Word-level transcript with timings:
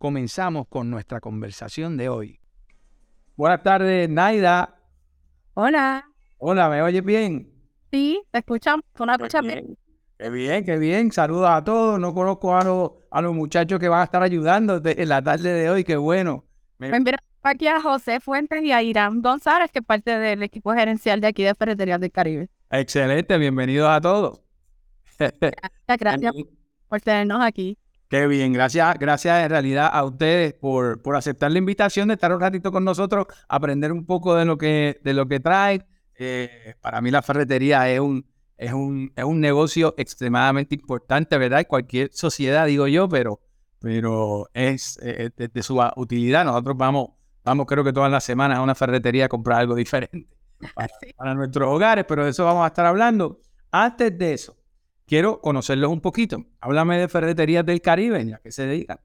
comenzamos 0.00 0.66
con 0.66 0.88
nuestra 0.88 1.20
conversación 1.20 1.98
de 1.98 2.08
hoy. 2.08 2.40
Buenas 3.36 3.62
tardes, 3.62 4.08
Naida. 4.08 4.80
Hola. 5.52 6.08
Hola, 6.38 6.70
¿me 6.70 6.80
oyes 6.80 7.04
bien? 7.04 7.52
Sí, 7.92 8.22
te 8.30 8.38
escuchamos. 8.38 8.82
Una 8.98 9.16
escucha 9.16 9.42
bien. 9.42 9.76
Qué 10.18 10.30
bien, 10.30 10.64
qué 10.64 10.78
bien. 10.78 11.12
Saludos 11.12 11.50
a 11.50 11.62
todos. 11.62 12.00
No 12.00 12.14
conozco 12.14 12.56
a 12.56 12.64
los, 12.64 12.92
a 13.10 13.20
los 13.20 13.34
muchachos 13.34 13.78
que 13.78 13.88
van 13.88 14.00
a 14.00 14.04
estar 14.04 14.22
ayudando 14.22 14.80
en 14.82 15.08
la 15.08 15.20
tarde 15.20 15.52
de 15.52 15.68
hoy. 15.68 15.84
Qué 15.84 15.98
bueno. 15.98 16.46
Me... 16.78 16.88
Pues 16.88 17.14
aquí 17.42 17.68
a 17.68 17.82
José 17.82 18.20
Fuentes 18.20 18.62
y 18.62 18.72
a 18.72 18.82
Irán 18.82 19.20
González, 19.20 19.70
que 19.70 19.80
es 19.80 19.84
parte 19.84 20.18
del 20.18 20.42
equipo 20.42 20.72
gerencial 20.72 21.20
de 21.20 21.26
aquí 21.26 21.42
de 21.42 21.54
Ferreterías 21.54 22.00
del 22.00 22.10
Caribe. 22.10 22.48
Excelente, 22.70 23.36
bienvenidos 23.36 23.90
a 23.90 24.00
todos. 24.00 24.40
Gracias, 25.18 25.98
gracias 25.98 26.34
por 26.88 27.02
tenernos 27.02 27.42
aquí. 27.42 27.76
Qué 28.10 28.26
bien, 28.26 28.52
gracias, 28.52 28.98
gracias 28.98 29.44
en 29.44 29.50
realidad 29.50 29.88
a 29.92 30.02
ustedes 30.02 30.52
por, 30.52 31.00
por 31.00 31.14
aceptar 31.14 31.52
la 31.52 31.58
invitación 31.58 32.08
de 32.08 32.14
estar 32.14 32.34
un 32.34 32.40
ratito 32.40 32.72
con 32.72 32.84
nosotros, 32.84 33.28
aprender 33.48 33.92
un 33.92 34.04
poco 34.04 34.34
de 34.34 34.44
lo 34.44 34.58
que, 34.58 35.00
de 35.04 35.14
lo 35.14 35.28
que 35.28 35.38
traen. 35.38 35.86
Eh, 36.16 36.74
para 36.80 37.00
mí 37.00 37.12
la 37.12 37.22
ferretería 37.22 37.88
es 37.88 38.00
un, 38.00 38.26
es 38.58 38.72
un, 38.72 39.12
es 39.14 39.22
un 39.22 39.40
negocio 39.40 39.94
extremadamente 39.96 40.74
importante, 40.74 41.38
¿verdad? 41.38 41.64
Cualquier 41.68 42.10
sociedad, 42.12 42.66
digo 42.66 42.88
yo, 42.88 43.08
pero, 43.08 43.42
pero 43.78 44.50
es 44.54 44.98
eh, 45.02 45.30
de, 45.36 45.62
su 45.62 45.80
utilidad. 45.94 46.44
Nosotros 46.44 46.76
vamos, 46.76 47.10
vamos 47.44 47.64
creo 47.66 47.84
que 47.84 47.92
todas 47.92 48.10
las 48.10 48.24
semanas 48.24 48.58
a 48.58 48.62
una 48.62 48.74
ferretería 48.74 49.26
a 49.26 49.28
comprar 49.28 49.60
algo 49.60 49.76
diferente 49.76 50.26
para, 51.16 51.34
nuestros 51.36 51.68
hogares, 51.68 52.06
pero 52.08 52.24
de 52.24 52.30
eso 52.30 52.44
vamos 52.44 52.64
a 52.64 52.66
estar 52.66 52.86
hablando. 52.86 53.40
Antes 53.70 54.18
de 54.18 54.32
eso, 54.32 54.56
quiero 55.10 55.42
conocerlos 55.42 55.90
un 55.90 56.00
poquito. 56.00 56.46
Háblame 56.60 56.96
de 56.96 57.08
Ferreterías 57.08 57.66
del 57.66 57.82
Caribe, 57.82 58.24
ya 58.24 58.38
que 58.38 58.50
se 58.50 58.64
dedican. 58.64 59.00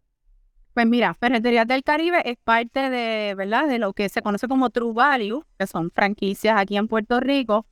Pues 0.73 0.87
mira, 0.87 1.13
Ferreterías 1.15 1.67
del 1.67 1.83
Caribe 1.83 2.21
es 2.23 2.37
parte 2.41 2.89
de, 2.89 3.35
¿verdad? 3.35 3.67
De 3.67 3.79
lo 3.79 3.91
que 3.91 4.07
se 4.07 4.21
conoce 4.21 4.47
como 4.47 4.69
True 4.69 4.93
Value, 4.93 5.43
que 5.57 5.67
son 5.67 5.91
franquicias 5.91 6.57
aquí 6.57 6.77
en 6.77 6.87
Puerto 6.87 7.19
Rico 7.19 7.65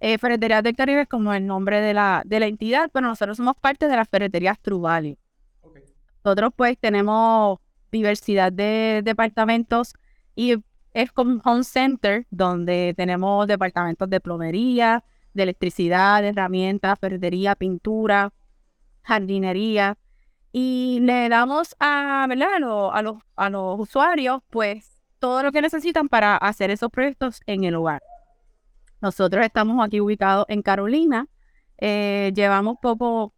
eh, 0.00 0.16
Ferreterías 0.16 0.62
del 0.62 0.74
Caribe 0.74 1.02
es 1.02 1.08
como 1.08 1.34
el 1.34 1.46
nombre 1.46 1.82
de 1.82 1.92
la, 1.92 2.22
de 2.24 2.40
la 2.40 2.46
entidad, 2.46 2.90
pero 2.90 3.06
nosotros 3.06 3.36
somos 3.36 3.54
parte 3.60 3.86
de 3.86 3.96
las 3.96 4.08
ferreterías 4.08 4.58
True 4.58 4.80
Valley. 4.80 5.18
Nosotros 6.24 6.52
pues 6.56 6.78
tenemos 6.78 7.58
diversidad 7.92 8.50
de 8.50 9.02
departamentos 9.04 9.94
y 10.34 10.56
es 10.94 11.12
como 11.12 11.32
un 11.32 11.42
home 11.44 11.64
center 11.64 12.26
donde 12.30 12.94
tenemos 12.96 13.46
departamentos 13.46 14.08
de 14.08 14.20
plomería, 14.20 15.04
de 15.34 15.42
electricidad, 15.44 16.22
de 16.22 16.28
herramientas, 16.28 16.98
ferretería, 16.98 17.54
pintura, 17.54 18.32
jardinería. 19.02 19.96
Y 20.52 20.98
le 21.02 21.28
damos 21.28 21.76
a, 21.78 22.26
¿verdad? 22.28 22.54
A, 22.54 23.02
los, 23.02 23.16
a 23.36 23.50
los 23.50 23.80
usuarios 23.80 24.42
pues 24.50 25.00
todo 25.20 25.42
lo 25.42 25.52
que 25.52 25.62
necesitan 25.62 26.08
para 26.08 26.36
hacer 26.36 26.70
esos 26.70 26.90
proyectos 26.90 27.40
en 27.46 27.64
el 27.64 27.76
hogar. 27.76 28.02
Nosotros 29.00 29.44
estamos 29.44 29.84
aquí 29.84 30.00
ubicados 30.00 30.46
en 30.48 30.62
Carolina. 30.62 31.26
Eh, 31.78 32.32
llevamos 32.34 32.76
poco, 32.82 33.32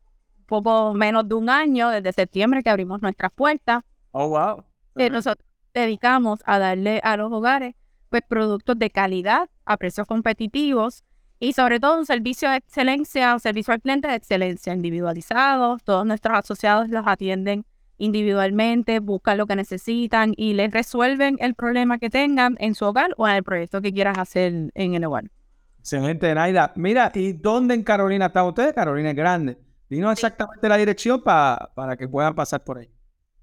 poco 0.46 0.94
menos 0.94 1.28
de 1.28 1.34
un 1.34 1.50
año, 1.50 1.90
desde 1.90 2.12
septiembre 2.12 2.62
que 2.62 2.70
abrimos 2.70 3.02
nuestras 3.02 3.30
puertas. 3.32 3.82
Oh, 4.12 4.28
wow. 4.28 4.64
Eh, 4.96 5.10
nosotros 5.10 5.46
dedicamos 5.74 6.40
a 6.44 6.58
darle 6.58 7.00
a 7.02 7.16
los 7.16 7.32
hogares 7.32 7.74
pues, 8.08 8.22
productos 8.28 8.78
de 8.78 8.90
calidad 8.90 9.48
a 9.64 9.76
precios 9.76 10.06
competitivos 10.06 11.04
y 11.42 11.54
sobre 11.54 11.80
todo 11.80 11.98
un 11.98 12.06
servicio 12.06 12.48
de 12.50 12.58
excelencia, 12.58 13.34
un 13.34 13.40
servicio 13.40 13.74
al 13.74 13.80
cliente 13.80 14.06
de 14.06 14.14
excelencia 14.14 14.72
individualizado. 14.72 15.76
Todos 15.82 16.06
nuestros 16.06 16.38
asociados 16.38 16.88
los 16.88 17.04
atienden 17.04 17.66
individualmente, 17.98 19.00
buscan 19.00 19.38
lo 19.38 19.46
que 19.48 19.56
necesitan 19.56 20.34
y 20.36 20.54
les 20.54 20.70
resuelven 20.70 21.38
el 21.40 21.54
problema 21.56 21.98
que 21.98 22.10
tengan 22.10 22.56
en 22.60 22.76
su 22.76 22.84
hogar 22.84 23.10
o 23.16 23.26
en 23.26 23.34
el 23.34 23.42
proyecto 23.42 23.82
que 23.82 23.92
quieras 23.92 24.18
hacer 24.18 24.70
en 24.72 24.94
el 24.94 25.04
hogar. 25.04 25.24
Excelente, 25.80 26.32
Naida. 26.32 26.72
Mira, 26.76 27.10
¿y 27.12 27.32
dónde 27.32 27.74
en 27.74 27.82
Carolina 27.82 28.26
está 28.26 28.44
usted? 28.44 28.72
Carolina 28.72 29.10
es 29.10 29.16
grande. 29.16 29.58
Dinos 29.90 30.12
exactamente 30.12 30.68
la 30.68 30.76
dirección 30.76 31.24
para 31.24 31.96
que 31.98 32.06
puedan 32.06 32.36
pasar 32.36 32.62
por 32.62 32.78
ahí. 32.78 32.88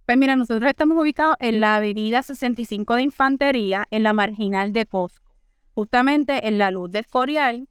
Pues 0.05 0.17
mira, 0.17 0.37
nosotros 0.37 0.69
estamos 0.69 0.97
ubicados 0.97 1.35
en 1.41 1.59
la 1.59 1.75
avenida 1.75 2.23
65 2.23 2.95
de 2.95 3.01
Infantería, 3.01 3.87
en 3.91 4.03
la 4.03 4.13
marginal 4.13 4.71
de 4.71 4.85
Costco. 4.85 5.35
Justamente 5.73 6.47
en 6.47 6.57
la 6.57 6.71
luz 6.71 6.91
de 6.91 6.99
Escorial, 6.99 7.67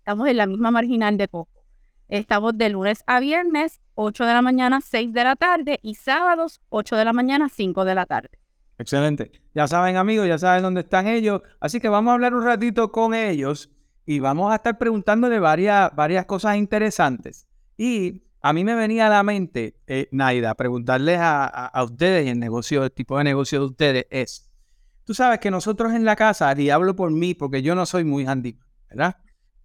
estamos 0.00 0.28
en 0.28 0.36
la 0.38 0.46
misma 0.46 0.70
marginal 0.70 1.16
de 1.16 1.28
Costco. 1.28 1.62
Estamos 2.08 2.56
de 2.58 2.70
lunes 2.70 3.04
a 3.06 3.20
viernes, 3.20 3.80
8 3.94 4.24
de 4.24 4.32
la 4.32 4.42
mañana, 4.42 4.80
6 4.80 5.12
de 5.12 5.24
la 5.24 5.36
tarde, 5.36 5.78
y 5.82 5.94
sábados, 5.94 6.60
8 6.70 6.96
de 6.96 7.04
la 7.04 7.12
mañana, 7.12 7.48
5 7.48 7.84
de 7.84 7.94
la 7.94 8.06
tarde. 8.06 8.30
Excelente. 8.78 9.30
Ya 9.54 9.68
saben, 9.68 9.96
amigos, 9.96 10.26
ya 10.26 10.38
saben 10.38 10.62
dónde 10.62 10.80
están 10.80 11.06
ellos. 11.06 11.42
Así 11.60 11.80
que 11.80 11.88
vamos 11.88 12.10
a 12.10 12.14
hablar 12.14 12.34
un 12.34 12.44
ratito 12.44 12.90
con 12.90 13.14
ellos 13.14 13.70
y 14.06 14.18
vamos 14.18 14.50
a 14.50 14.56
estar 14.56 14.78
preguntándole 14.78 15.38
varias, 15.38 15.94
varias 15.94 16.24
cosas 16.24 16.56
interesantes. 16.56 17.46
Y 17.76 18.22
a 18.40 18.52
mí 18.54 18.64
me 18.64 18.74
venía 18.74 19.06
a 19.06 19.10
la 19.10 19.22
mente, 19.22 19.76
eh, 19.86 20.08
Naida, 20.12 20.54
preguntarles 20.54 21.18
a, 21.20 21.70
ustedes 21.84 22.26
y 22.26 22.30
el 22.30 22.38
negocio, 22.38 22.84
el 22.84 22.90
tipo 22.90 23.18
de 23.18 23.24
negocio 23.24 23.60
de 23.60 23.66
ustedes 23.66 24.06
es, 24.10 24.50
tú 25.04 25.12
sabes 25.12 25.40
que 25.40 25.50
nosotros 25.50 25.92
en 25.92 26.06
la 26.06 26.16
casa, 26.16 26.58
y 26.58 26.70
hablo 26.70 26.96
por 26.96 27.12
mí 27.12 27.34
porque 27.34 27.62
yo 27.62 27.74
no 27.74 27.84
soy 27.84 28.04
muy 28.04 28.26
handy, 28.26 28.58
¿verdad? 28.88 29.18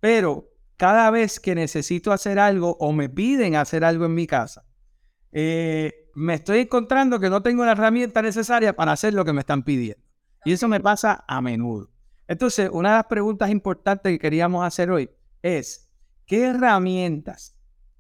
Pero 0.05 0.53
cada 0.77 1.09
vez 1.09 1.39
que 1.39 1.55
necesito 1.55 2.11
hacer 2.11 2.37
algo 2.37 2.77
o 2.79 2.93
me 2.93 3.09
piden 3.09 3.55
hacer 3.55 3.83
algo 3.83 4.05
en 4.05 4.13
mi 4.13 4.27
casa, 4.27 4.63
eh, 5.31 6.11
me 6.13 6.35
estoy 6.35 6.59
encontrando 6.59 7.19
que 7.19 7.27
no 7.27 7.41
tengo 7.41 7.65
la 7.65 7.71
herramienta 7.71 8.21
necesaria 8.21 8.75
para 8.75 8.91
hacer 8.91 9.15
lo 9.15 9.25
que 9.25 9.33
me 9.33 9.39
están 9.39 9.63
pidiendo. 9.63 10.03
Y 10.43 10.51
eso 10.51 10.67
me 10.67 10.79
pasa 10.79 11.25
a 11.27 11.41
menudo. 11.41 11.89
Entonces, 12.27 12.69
una 12.71 12.89
de 12.89 12.95
las 12.97 13.05
preguntas 13.07 13.49
importantes 13.49 14.11
que 14.11 14.19
queríamos 14.19 14.63
hacer 14.63 14.91
hoy 14.91 15.09
es, 15.41 15.91
¿qué 16.27 16.49
herramientas, 16.49 17.57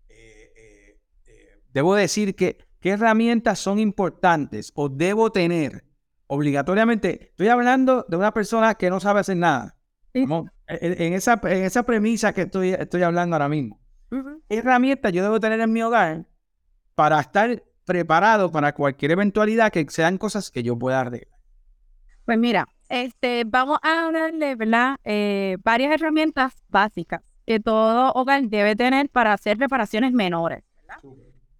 eh, 0.07 0.53
eh, 0.55 0.99
eh, 1.25 1.59
debo 1.73 1.95
decir 1.95 2.35
que, 2.35 2.59
qué 2.81 2.91
herramientas 2.91 3.57
son 3.57 3.79
importantes 3.79 4.71
o 4.75 4.89
debo 4.89 5.31
tener 5.31 5.85
obligatoriamente? 6.27 7.29
Estoy 7.31 7.47
hablando 7.47 8.05
de 8.07 8.15
una 8.15 8.31
persona 8.31 8.75
que 8.75 8.91
no 8.91 8.99
sabe 8.99 9.21
hacer 9.21 9.37
nada. 9.37 9.74
En, 10.15 11.13
esa, 11.13 11.39
en 11.43 11.63
esa 11.63 11.83
premisa 11.83 12.33
que 12.33 12.43
estoy, 12.43 12.69
estoy 12.69 13.03
hablando 13.03 13.35
ahora 13.35 13.49
mismo. 13.49 13.79
¿Qué 14.09 14.57
herramientas 14.57 15.11
yo 15.11 15.23
debo 15.23 15.39
tener 15.39 15.59
en 15.59 15.71
mi 15.71 15.81
hogar 15.81 16.25
para 16.95 17.19
estar 17.19 17.63
preparado 17.85 18.51
para 18.51 18.73
cualquier 18.73 19.11
eventualidad 19.11 19.71
que 19.71 19.85
sean 19.89 20.17
cosas 20.17 20.49
que 20.51 20.63
yo 20.63 20.77
pueda 20.77 21.01
arreglar? 21.01 21.39
Pues 22.25 22.37
mira, 22.37 22.67
este, 22.89 23.43
vamos 23.45 23.77
a 23.81 24.09
darle, 24.11 24.55
¿verdad? 24.55 24.95
Eh, 25.03 25.57
varias 25.63 25.93
herramientas 25.93 26.53
básicas 26.69 27.21
que 27.45 27.59
todo 27.59 28.11
hogar 28.13 28.41
debe 28.43 28.75
tener 28.75 29.09
para 29.09 29.33
hacer 29.33 29.57
reparaciones 29.59 30.13
menores. 30.13 30.63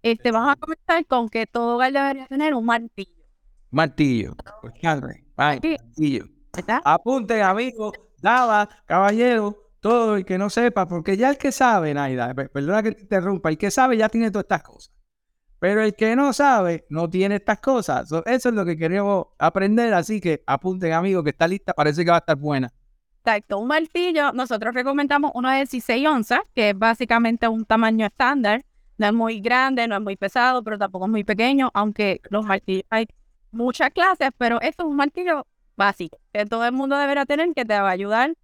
Este, 0.02 0.30
vamos 0.32 0.52
a 0.52 0.56
comenzar 0.56 1.04
con 1.06 1.28
que 1.28 1.46
todo 1.46 1.76
hogar 1.76 1.92
debería 1.92 2.26
tener 2.26 2.54
un 2.54 2.64
martillo. 2.64 3.24
Martillo. 3.70 4.34
martillo. 5.36 6.24
Apunten, 6.84 7.42
amigos, 7.42 7.92
daba, 8.26 8.68
caballero, 8.86 9.56
todo 9.78 10.16
el 10.16 10.24
que 10.24 10.36
no 10.36 10.50
sepa, 10.50 10.88
porque 10.88 11.16
ya 11.16 11.30
el 11.30 11.38
que 11.38 11.52
sabe, 11.52 11.94
Naida, 11.94 12.34
perdona 12.34 12.82
que 12.82 12.92
te 12.92 13.02
interrumpa, 13.02 13.50
el 13.50 13.56
que 13.56 13.70
sabe 13.70 13.96
ya 13.96 14.08
tiene 14.08 14.32
todas 14.32 14.44
estas 14.44 14.62
cosas. 14.64 14.92
Pero 15.60 15.80
el 15.82 15.94
que 15.94 16.16
no 16.16 16.32
sabe, 16.32 16.86
no 16.90 17.08
tiene 17.08 17.36
estas 17.36 17.60
cosas. 17.60 18.10
eso 18.26 18.48
es 18.48 18.54
lo 18.54 18.64
que 18.64 18.76
queremos 18.76 19.28
aprender. 19.38 19.94
Así 19.94 20.20
que 20.20 20.42
apunten, 20.46 20.92
amigos, 20.92 21.24
que 21.24 21.30
está 21.30 21.48
lista. 21.48 21.72
Parece 21.72 22.04
que 22.04 22.10
va 22.10 22.18
a 22.18 22.18
estar 22.18 22.36
buena. 22.36 22.70
Exacto. 23.24 23.58
Un 23.58 23.68
martillo, 23.68 24.32
nosotros 24.32 24.74
recomendamos 24.74 25.30
uno 25.34 25.48
de 25.48 25.56
16 25.56 26.06
onzas, 26.06 26.40
que 26.54 26.70
es 26.70 26.78
básicamente 26.78 27.48
un 27.48 27.64
tamaño 27.64 28.04
estándar. 28.04 28.66
No 28.98 29.06
es 29.06 29.14
muy 29.14 29.40
grande, 29.40 29.88
no 29.88 29.96
es 29.96 30.02
muy 30.02 30.16
pesado, 30.16 30.62
pero 30.62 30.76
tampoco 30.76 31.06
es 31.06 31.10
muy 31.10 31.24
pequeño. 31.24 31.70
Aunque 31.72 32.20
los 32.28 32.44
martillos 32.44 32.84
hay 32.90 33.06
muchas 33.50 33.90
clases, 33.92 34.28
pero 34.36 34.60
esto 34.60 34.82
es 34.82 34.90
un 34.90 34.96
martillo 34.96 35.46
básico 35.76 36.18
que 36.32 36.46
todo 36.46 36.64
el 36.64 36.72
mundo 36.72 36.96
deberá 36.96 37.26
tener 37.26 37.52
que 37.54 37.64
te 37.64 37.78
va 37.78 37.88
a 37.88 37.92
ayudar 37.92 38.34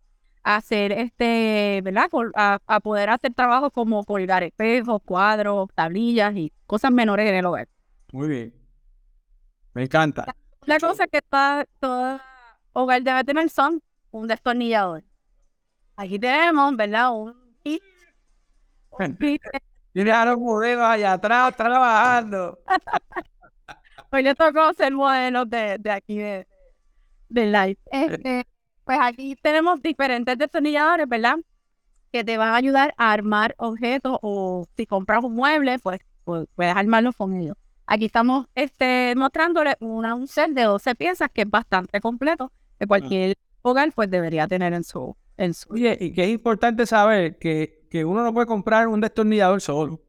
hacer 0.43 0.93
este, 0.93 1.81
¿verdad? 1.83 2.11
A, 2.35 2.81
poder 2.81 3.11
hacer 3.11 3.33
trabajos 3.33 3.71
como 3.73 4.05
colgar 4.05 4.43
espejos, 4.43 5.01
cuadros, 5.05 5.69
tablillas 5.75 6.35
y 6.35 6.53
cosas 6.67 6.91
menores 6.91 7.29
en 7.29 7.37
el 7.37 7.47
hogar. 7.47 7.69
Muy 8.13 8.29
bien. 8.29 8.55
Me 9.75 9.85
encanta. 9.85 10.35
La 10.67 10.79
cosa 10.79 11.07
que 11.07 11.19
está 11.19 11.67
todo 11.81 12.21
hogar 12.73 13.03
debe 13.03 13.25
tener 13.25 13.49
son 13.51 13.83
un 14.11 14.29
destornillador. 14.29 15.05
Aquí 15.97 16.19
tenemos, 16.19 16.77
¿verdad? 16.77 17.13
Un 17.13 17.35
kit. 17.63 17.83
Tienes 19.93 20.15
a 20.15 20.25
los 20.25 20.39
modelos 20.39 20.85
allá 20.85 21.15
atrás 21.15 21.57
trabajando. 21.57 22.59
Hoy 24.11 24.23
le 24.23 24.35
tocó 24.35 24.73
ser 24.75 24.93
modelos 24.93 25.49
de, 25.49 25.79
de 25.79 25.91
aquí 25.91 26.19
de, 26.19 26.47
de 27.33 27.47
live. 27.47 27.79
Este, 27.91 28.47
pues 28.85 28.99
aquí 29.01 29.37
tenemos 29.41 29.81
diferentes 29.83 30.37
destornilladores, 30.37 31.09
¿verdad? 31.09 31.37
Que 32.11 32.25
te 32.25 32.37
van 32.37 32.51
a 32.51 32.57
ayudar 32.57 32.95
a 32.99 33.13
armar 33.13 33.55
objetos 33.59 34.19
o 34.23 34.67
si 34.77 34.87
compras 34.87 35.25
un 35.25 35.35
mueble, 35.35 35.79
pues, 35.79 36.01
pues 36.25 36.47
puedes 36.55 36.75
armarlo 36.75 37.13
con 37.13 37.35
ellos. 37.37 37.57
Aquí 37.87 38.07
estamos 38.07 38.47
este, 38.55 39.15
mostrándole 39.17 39.77
una, 39.81 40.15
un 40.15 40.29
set 40.29 40.51
de 40.51 40.63
12 40.63 40.95
piezas 40.95 41.29
que 41.33 41.43
es 41.43 41.51
bastante 41.51 42.01
completo, 42.01 42.53
que 42.79 42.87
cualquier 42.87 43.37
hogar 43.63 43.93
pues 43.93 44.11
debería 44.11 44.47
tener 44.47 44.73
en 44.73 44.85
su... 44.85 45.17
En 45.37 45.55
su... 45.55 45.73
Oye, 45.73 45.97
y 46.01 46.13
que 46.13 46.25
es 46.25 46.31
importante 46.31 46.87
saber 46.87 47.39
que, 47.39 47.87
que 47.91 48.05
uno 48.05 48.23
no 48.23 48.33
puede 48.33 48.47
comprar 48.47 48.89
un 48.89 49.01
destornillador 49.01 49.61
solo. 49.61 50.01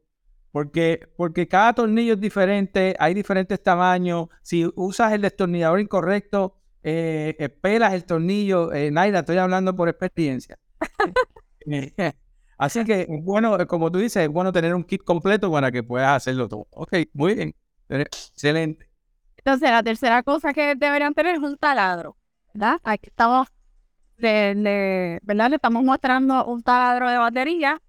Porque, 0.52 1.08
porque 1.16 1.48
cada 1.48 1.72
tornillo 1.72 2.14
es 2.14 2.20
diferente, 2.20 2.94
hay 3.00 3.12
diferentes 3.12 3.60
tamaños. 3.60 4.28
Si 4.42 4.70
usas 4.76 5.12
el 5.12 5.22
destornillador 5.22 5.80
incorrecto, 5.80 6.60
eh, 6.84 7.34
eh, 7.38 7.48
pelas 7.48 7.94
el 7.94 8.04
tornillo. 8.04 8.72
Eh, 8.72 8.90
Naida, 8.90 9.20
estoy 9.20 9.38
hablando 9.38 9.74
por 9.74 9.88
experiencia. 9.88 10.58
Así 12.58 12.84
que, 12.84 13.06
bueno, 13.08 13.56
como 13.66 13.90
tú 13.90 13.98
dices, 13.98 14.22
es 14.24 14.28
bueno 14.28 14.52
tener 14.52 14.74
un 14.74 14.84
kit 14.84 15.02
completo 15.02 15.50
para 15.50 15.72
que 15.72 15.82
puedas 15.82 16.16
hacerlo 16.16 16.46
todo. 16.46 16.68
Ok, 16.70 16.92
muy 17.14 17.34
bien. 17.34 17.54
Excelente. 17.88 18.88
Entonces, 19.38 19.70
la 19.70 19.82
tercera 19.82 20.22
cosa 20.22 20.52
que 20.52 20.74
deberían 20.74 21.14
tener 21.14 21.34
es 21.34 21.40
un 21.40 21.56
taladro, 21.56 22.16
¿verdad? 22.52 22.78
Aquí 22.84 23.08
estamos, 23.08 23.48
le, 24.18 25.20
¿verdad? 25.22 25.50
Le 25.50 25.56
estamos 25.56 25.82
mostrando 25.82 26.44
un 26.46 26.62
taladro 26.62 27.10
de 27.10 27.18
batería. 27.18 27.82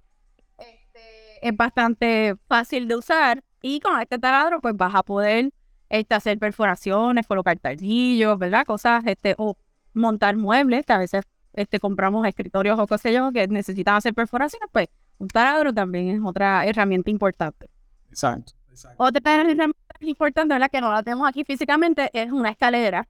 Este, 0.58 1.48
es 1.48 1.56
bastante 1.56 2.36
fácil 2.48 2.88
de 2.88 2.96
usar 2.96 3.44
y 3.62 3.80
con 3.80 4.00
este 4.02 4.18
taladro 4.20 4.62
pues 4.62 4.76
vas 4.76 4.96
a 4.96 5.04
poder 5.04 5.52
este, 5.90 6.16
hacer 6.16 6.40
perforaciones, 6.40 7.28
colocar 7.28 7.58
tardillos, 7.60 8.38
¿verdad? 8.38 8.66
Cosas, 8.66 9.04
este, 9.06 9.36
o 9.38 9.58
montar 9.94 10.36
muebles, 10.36 10.86
que 10.86 10.94
a 10.94 10.98
veces 10.98 11.24
este, 11.54 11.80
compramos 11.80 12.28
escritorios 12.28 12.78
o 12.80 12.88
qué 12.88 12.98
sé 12.98 13.14
yo, 13.14 13.32
que 13.32 13.48
necesitan 13.48 13.96
hacer 13.96 14.14
perforaciones, 14.14 14.70
pues 14.72 14.88
un 15.18 15.28
taladro 15.28 15.74
también 15.74 16.10
es 16.10 16.22
otra 16.24 16.66
herramienta 16.66 17.10
importante. 17.10 17.70
Exacto. 18.10 18.54
Otra 18.98 19.36
herramienta 19.36 19.68
importante, 20.02 20.54
¿verdad? 20.54 20.70
Que 20.70 20.82
no 20.82 20.92
la 20.92 21.02
tenemos 21.04 21.28
aquí 21.28 21.44
físicamente, 21.44 22.10
es 22.14 22.32
una 22.32 22.50
escalera. 22.50 23.08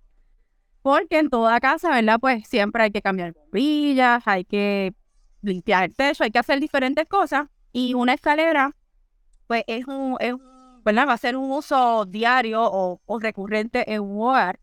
Porque 0.81 1.18
en 1.18 1.31
toda 1.31 1.60
casa, 1.60 1.89
¿verdad? 1.89 2.19
Pues 2.19 2.48
siempre 2.48 2.83
hay 2.83 2.92
que 2.92 3.01
cambiar 3.01 3.33
bombillas, 3.33 4.21
hay 4.28 4.45
que 4.45 4.94
limpiar 5.42 5.86
el 5.86 5.95
techo, 5.95 6.24
hay 6.24 6.30
que 6.30 6.38
hacer 6.38 6.60
diferentes 6.60 7.07
cosas. 7.07 7.48
Y 7.71 7.95
una 7.95 8.13
escalera, 8.13 8.75
pues 9.48 9.63
es 9.66 9.88
un, 9.88 10.18
es 10.19 10.36
¿verdad? 10.86 11.08
Va 11.08 11.14
a 11.14 11.18
ser 11.18 11.36
un 11.36 11.52
uso 11.52 12.06
diario 12.06 12.62
o, 12.64 13.02
o 13.06 13.20
recurrente 13.20 13.92
en 13.92 14.02
un 14.02 14.22
hogar. 14.22 14.60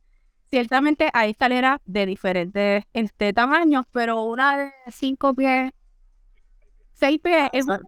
Ciertamente 0.50 1.10
hay 1.12 1.30
escaleras 1.30 1.80
de 1.84 2.06
diferentes 2.06 2.84
este, 2.92 3.32
tamaños, 3.32 3.86
pero 3.90 4.22
una 4.22 4.56
de 4.56 4.72
cinco 4.92 5.34
pies, 5.34 5.72
seis 6.92 7.18
pies, 7.20 7.50
es 7.52 7.64
una 7.64 7.80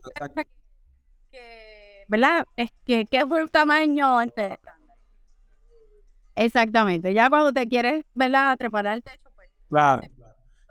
que, 1.30 2.04
¿verdad? 2.08 2.44
Es 2.56 2.70
que, 2.84 3.06
que 3.06 3.18
es 3.18 3.24
un 3.24 3.48
tamaño 3.48 4.20
entre 4.20 4.58
Exactamente. 6.36 7.14
Ya 7.14 7.30
cuando 7.30 7.52
te 7.52 7.68
quieres, 7.68 8.04
¿verdad? 8.14 8.56
Trepar 8.58 8.86
el 8.86 9.02
techo, 9.04 9.30
pues. 9.36 9.48
Claro. 9.68 10.02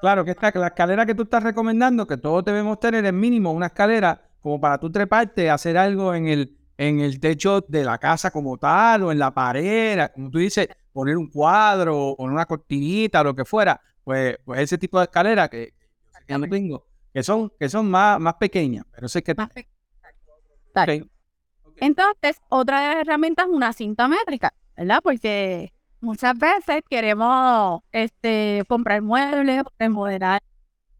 Claro, 0.01 0.25
que 0.25 0.31
esta, 0.31 0.51
la 0.55 0.67
escalera 0.67 1.05
que 1.05 1.15
tú 1.15 1.23
estás 1.23 1.43
recomendando, 1.43 2.05
que 2.05 2.17
todos 2.17 2.43
debemos 2.43 2.77
tener 2.81 3.05
en 3.05 3.17
mínimo 3.17 3.53
una 3.53 3.67
escalera 3.67 4.21
como 4.41 4.59
para 4.59 4.77
tú 4.77 4.91
treparte, 4.91 5.49
hacer 5.49 5.77
algo 5.77 6.13
en 6.13 6.27
el, 6.27 6.57
en 6.87 6.99
el 6.99 7.19
techo 7.19 7.61
de 7.61 7.83
la 7.83 7.97
casa 7.97 8.31
como 8.31 8.57
tal, 8.57 9.03
o 9.03 9.11
en 9.11 9.19
la 9.19 9.33
pared, 9.33 10.07
como 10.13 10.29
tú 10.29 10.39
dices, 10.39 10.67
poner 10.91 11.17
un 11.17 11.29
cuadro, 11.29 12.09
o 12.09 12.23
una 12.23 12.45
cortinita, 12.45 13.21
o 13.21 13.23
lo 13.23 13.35
que 13.35 13.45
fuera, 13.45 13.79
pues, 14.03 14.37
pues 14.43 14.61
ese 14.61 14.77
tipo 14.77 14.99
de 14.99 15.05
escalera 15.05 15.47
que, 15.47 15.73
que 16.27 16.37
no 16.37 16.47
tengo, 16.47 16.85
que 17.13 17.23
son, 17.23 17.51
que 17.57 17.69
son 17.69 17.89
más, 17.89 18.19
más 18.19 18.35
pequeñas, 18.35 18.85
pero 18.91 19.07
sé 19.07 19.23
que... 19.23 19.33
Más 19.33 19.49
okay. 20.75 21.09
Entonces, 21.77 22.41
otra 22.49 22.81
de 22.81 22.87
las 22.87 22.97
herramientas 22.97 23.47
es 23.47 23.53
una 23.53 23.73
cinta 23.73 24.07
métrica, 24.07 24.53
¿verdad? 24.75 24.99
Porque 25.01 25.73
muchas 26.01 26.37
veces 26.37 26.81
queremos 26.89 27.81
este, 27.91 28.63
comprar 28.67 29.01
muebles, 29.01 29.63
remodelar, 29.79 30.43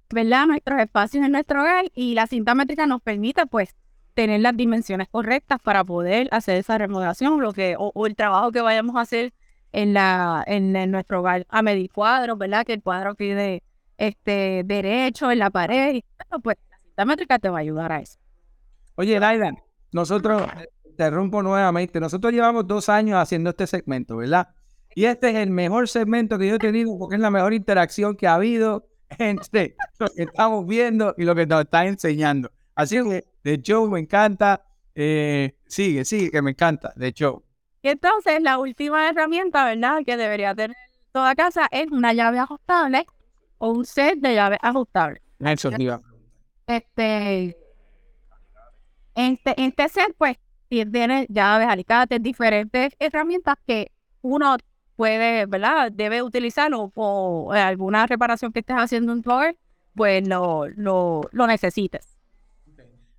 ¿verdad? 0.09 0.47
Nuestros 0.47 0.79
espacios 0.79 1.25
en 1.25 1.33
nuestro 1.33 1.61
hogar 1.61 1.85
y 1.93 2.13
la 2.13 2.27
cinta 2.27 2.55
métrica 2.55 2.87
nos 2.87 3.01
permite, 3.01 3.45
pues, 3.47 3.75
tener 4.13 4.41
las 4.41 4.55
dimensiones 4.55 5.07
correctas 5.09 5.59
para 5.61 5.83
poder 5.83 6.27
hacer 6.31 6.57
esa 6.57 6.77
remodelación 6.77 7.41
lo 7.41 7.53
que, 7.53 7.75
o, 7.77 8.07
el 8.07 8.15
trabajo 8.15 8.51
que 8.51 8.61
vayamos 8.61 8.95
a 8.95 9.01
hacer 9.01 9.33
en, 9.71 9.93
la, 9.93 10.43
en, 10.45 10.91
nuestro 10.91 11.21
hogar 11.21 11.45
a 11.49 11.61
medir 11.61 11.91
cuadros, 11.91 12.37
¿verdad? 12.37 12.65
Que 12.65 12.73
el 12.73 12.81
cuadro 12.81 13.15
quede 13.15 13.63
este, 13.97 14.63
derecho 14.65 15.31
en 15.31 15.39
la 15.39 15.49
pared. 15.49 15.95
Y, 15.95 16.05
pues 16.41 16.57
la 16.69 16.77
cinta 16.77 17.05
métrica 17.05 17.39
te 17.39 17.49
va 17.49 17.57
a 17.57 17.61
ayudar 17.61 17.91
a 17.91 17.99
eso. 17.99 18.19
Oye, 18.95 19.19
Laidan, 19.19 19.57
nosotros, 19.91 20.43
interrumpo 20.85 21.41
nuevamente, 21.41 21.99
nosotros 21.99 22.31
llevamos 22.31 22.67
dos 22.67 22.89
años 22.89 23.17
haciendo 23.17 23.49
este 23.49 23.65
segmento, 23.65 24.17
¿verdad? 24.17 24.49
Y 24.95 25.05
este 25.05 25.31
es 25.31 25.35
el 25.37 25.49
mejor 25.49 25.89
segmento 25.89 26.37
que 26.37 26.47
yo 26.47 26.55
he 26.55 26.59
tenido 26.59 26.95
porque 26.99 27.15
es 27.15 27.21
la 27.21 27.31
mejor 27.31 27.53
interacción 27.53 28.15
que 28.15 28.27
ha 28.27 28.35
habido 28.35 28.87
entre 29.17 29.75
lo 29.99 30.07
que 30.07 30.23
estamos 30.23 30.67
viendo 30.67 31.15
y 31.17 31.23
lo 31.23 31.33
que 31.33 31.47
nos 31.47 31.61
están 31.61 31.87
enseñando. 31.87 32.51
Así 32.75 32.97
que 33.03 33.25
de 33.43 33.61
show 33.61 33.89
me 33.89 33.99
encanta. 33.99 34.65
Eh, 34.95 35.55
sigue, 35.67 36.05
sigue, 36.05 36.29
que 36.29 36.41
me 36.41 36.51
encanta 36.51 36.93
de 36.95 37.11
show. 37.11 37.43
Y 37.81 37.89
entonces 37.89 38.41
la 38.41 38.59
última 38.59 39.09
herramienta, 39.09 39.65
¿verdad? 39.65 40.01
Que 40.05 40.17
debería 40.17 40.53
tener 40.55 40.77
toda 41.11 41.35
casa 41.35 41.67
es 41.71 41.91
una 41.91 42.13
llave 42.13 42.39
ajustable 42.39 43.05
o 43.57 43.71
un 43.71 43.85
set 43.85 44.19
de 44.19 44.35
llaves 44.35 44.59
ajustables. 44.61 45.21
Eso 45.39 45.69
Este, 46.67 47.57
este, 49.15 49.53
este 49.57 49.89
set, 49.89 50.15
pues, 50.17 50.37
tiene 50.69 51.27
llaves, 51.29 51.67
alicates, 51.67 52.21
diferentes 52.21 52.93
herramientas 52.99 53.55
que 53.67 53.91
uno 54.21 54.57
puede, 54.95 55.45
¿verdad? 55.45 55.91
Debe 55.91 56.23
utilizar 56.23 56.71
o, 56.73 57.51
alguna 57.51 58.07
reparación 58.07 58.51
que 58.51 58.59
estés 58.59 58.77
haciendo 58.77 59.11
en 59.13 59.21
tu 59.21 59.31
hogar, 59.31 59.55
pues 59.93 60.27
lo, 60.27 60.67
lo, 60.69 61.21
lo 61.31 61.47
necesites. 61.47 62.17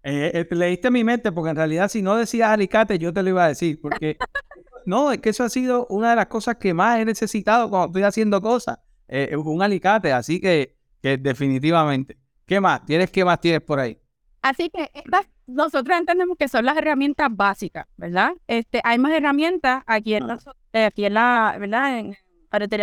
Eh, 0.07 0.47
eh, 0.51 0.55
leíste 0.55 0.91
mi 0.91 1.03
mente 1.03 1.33
porque 1.33 1.51
en 1.51 1.57
realidad 1.57 1.89
si 1.89 2.03
no 2.03 2.15
decías 2.15 2.51
alicate 2.51 2.99
yo 2.99 3.15
te 3.15 3.23
lo 3.23 3.31
iba 3.31 3.47
a 3.47 3.49
decir 3.49 3.81
porque 3.81 4.19
no, 4.85 5.11
es 5.11 5.19
que 5.19 5.31
eso 5.31 5.45
ha 5.45 5.49
sido 5.49 5.87
una 5.89 6.11
de 6.11 6.17
las 6.17 6.27
cosas 6.27 6.57
que 6.57 6.75
más 6.75 6.99
he 6.99 7.07
necesitado 7.07 7.71
cuando 7.71 7.87
estoy 7.87 8.03
haciendo 8.03 8.43
cosas, 8.43 8.79
eh, 9.09 9.35
un 9.35 9.63
alicate, 9.63 10.13
así 10.13 10.41
que, 10.41 10.77
que, 11.01 11.17
definitivamente. 11.17 12.19
¿Qué 12.45 12.61
más? 12.61 12.85
¿Tienes 12.85 13.11
qué 13.11 13.25
más 13.25 13.41
tienes 13.41 13.63
por 13.63 13.81
ahí? 13.81 13.99
Así 14.43 14.69
que 14.69 14.91
estas, 14.93 15.27
nosotros 15.47 15.99
entendemos 15.99 16.37
que 16.37 16.49
son 16.49 16.67
las 16.67 16.77
herramientas 16.77 17.29
básicas, 17.31 17.87
¿verdad? 17.97 18.33
Este, 18.47 18.83
hay 18.85 18.99
más 18.99 19.13
herramientas 19.13 19.83
aquí 19.87 20.15
en, 20.15 20.27
la, 20.27 20.39
aquí 20.87 21.07
en 21.07 21.15
la, 21.15 21.57
¿verdad? 21.59 21.99
En 21.99 22.17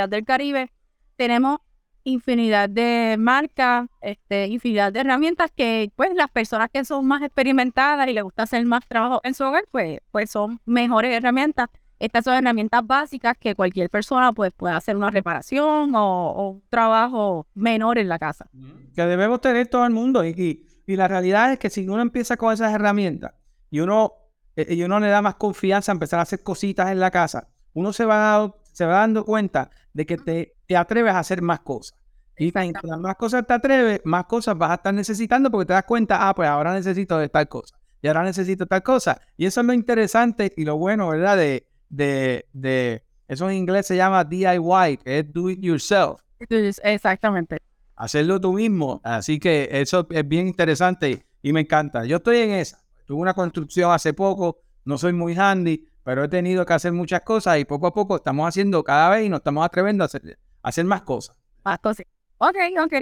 del 0.09 0.25
Caribe 0.25 0.71
tenemos 1.15 1.59
infinidad 2.03 2.69
de 2.69 3.15
marcas, 3.19 3.87
este, 4.01 4.47
infinidad 4.47 4.91
de 4.91 5.01
herramientas 5.01 5.51
que 5.55 5.91
pues 5.95 6.11
las 6.15 6.29
personas 6.29 6.69
que 6.71 6.83
son 6.85 7.05
más 7.07 7.21
experimentadas 7.21 8.07
y 8.07 8.13
les 8.13 8.23
gusta 8.23 8.43
hacer 8.43 8.65
más 8.65 8.87
trabajo 8.87 9.21
en 9.23 9.33
su 9.33 9.43
hogar, 9.43 9.65
pues, 9.71 9.99
pues 10.11 10.29
son 10.29 10.59
mejores 10.65 11.15
herramientas. 11.15 11.69
Estas 11.99 12.25
son 12.25 12.33
herramientas 12.33 12.85
básicas 12.85 13.37
que 13.37 13.53
cualquier 13.53 13.89
persona 13.89 14.33
pues, 14.33 14.51
puede 14.57 14.73
hacer 14.73 14.97
una 14.97 15.11
reparación 15.11 15.93
o, 15.95 16.51
un 16.51 16.63
trabajo 16.67 17.45
menor 17.53 17.99
en 17.99 18.09
la 18.09 18.17
casa. 18.17 18.49
Que 18.95 19.05
debemos 19.05 19.39
tener 19.39 19.67
todo 19.67 19.85
el 19.85 19.91
mundo 19.91 20.25
y, 20.25 20.65
y, 20.87 20.95
la 20.95 21.07
realidad 21.07 21.53
es 21.53 21.59
que 21.59 21.69
si 21.69 21.87
uno 21.87 22.01
empieza 22.01 22.37
con 22.37 22.53
esas 22.53 22.73
herramientas 22.73 23.33
y 23.69 23.81
uno, 23.81 24.13
eh, 24.55 24.73
y 24.73 24.81
uno 24.81 24.99
le 24.99 25.09
da 25.09 25.21
más 25.21 25.35
confianza 25.35 25.91
a 25.91 25.93
empezar 25.93 26.19
a 26.19 26.23
hacer 26.23 26.41
cositas 26.41 26.89
en 26.89 26.99
la 26.99 27.11
casa, 27.11 27.49
uno 27.73 27.93
se 27.93 28.05
va, 28.05 28.51
se 28.73 28.85
va 28.85 28.93
dando 28.95 29.23
cuenta 29.23 29.69
de 29.93 30.05
que 30.05 30.17
te, 30.17 30.55
te 30.67 30.77
atreves 30.77 31.13
a 31.13 31.19
hacer 31.19 31.41
más 31.41 31.59
cosas. 31.61 31.97
Y 32.37 32.51
mientras 32.55 32.99
más 32.99 33.15
cosas 33.15 33.45
te 33.45 33.53
atreves, 33.53 34.01
más 34.03 34.25
cosas 34.25 34.57
vas 34.57 34.71
a 34.71 34.75
estar 34.75 34.93
necesitando 34.93 35.51
porque 35.51 35.67
te 35.67 35.73
das 35.73 35.83
cuenta, 35.83 36.27
ah, 36.27 36.33
pues 36.33 36.49
ahora 36.49 36.73
necesito 36.73 37.17
de 37.17 37.29
tal 37.29 37.47
cosa. 37.47 37.75
Y 38.01 38.07
ahora 38.07 38.23
necesito 38.23 38.65
tal 38.65 38.81
cosa. 38.81 39.21
Y 39.37 39.45
eso 39.45 39.61
es 39.61 39.67
lo 39.67 39.73
interesante 39.73 40.51
y 40.57 40.65
lo 40.65 40.77
bueno, 40.77 41.09
¿verdad? 41.09 41.37
De, 41.37 41.67
de, 41.89 42.47
de 42.51 43.03
eso 43.27 43.49
en 43.49 43.57
inglés 43.57 43.85
se 43.85 43.95
llama 43.95 44.23
DIY, 44.23 44.97
que 45.03 45.19
es 45.19 45.31
do 45.31 45.49
it 45.49 45.59
yourself. 45.61 46.21
Exactamente. 46.39 47.57
Hacerlo 47.95 48.41
tú 48.41 48.53
mismo. 48.53 48.99
Así 49.03 49.39
que 49.39 49.69
eso 49.71 50.07
es 50.09 50.27
bien 50.27 50.47
interesante 50.47 51.25
y 51.43 51.53
me 51.53 51.61
encanta. 51.61 52.05
Yo 52.05 52.17
estoy 52.17 52.37
en 52.39 52.51
esa. 52.51 52.83
Tuve 53.05 53.21
una 53.21 53.33
construcción 53.33 53.91
hace 53.91 54.13
poco, 54.13 54.61
no 54.85 54.97
soy 54.97 55.13
muy 55.13 55.35
handy, 55.37 55.87
pero 56.03 56.23
he 56.23 56.27
tenido 56.27 56.65
que 56.65 56.73
hacer 56.73 56.91
muchas 56.91 57.21
cosas 57.21 57.59
y 57.59 57.65
poco 57.65 57.87
a 57.87 57.93
poco 57.93 58.15
estamos 58.15 58.47
haciendo 58.47 58.83
cada 58.83 59.09
vez 59.09 59.25
y 59.25 59.29
nos 59.29 59.39
estamos 59.39 59.65
atreviendo 59.65 60.03
a 60.03 60.05
hacer, 60.05 60.37
a 60.61 60.69
hacer 60.69 60.85
más 60.85 61.01
cosas. 61.03 61.35
Más 61.63 61.79
cosas. 61.79 62.05
Ok, 62.37 62.55
ok. 62.83 62.93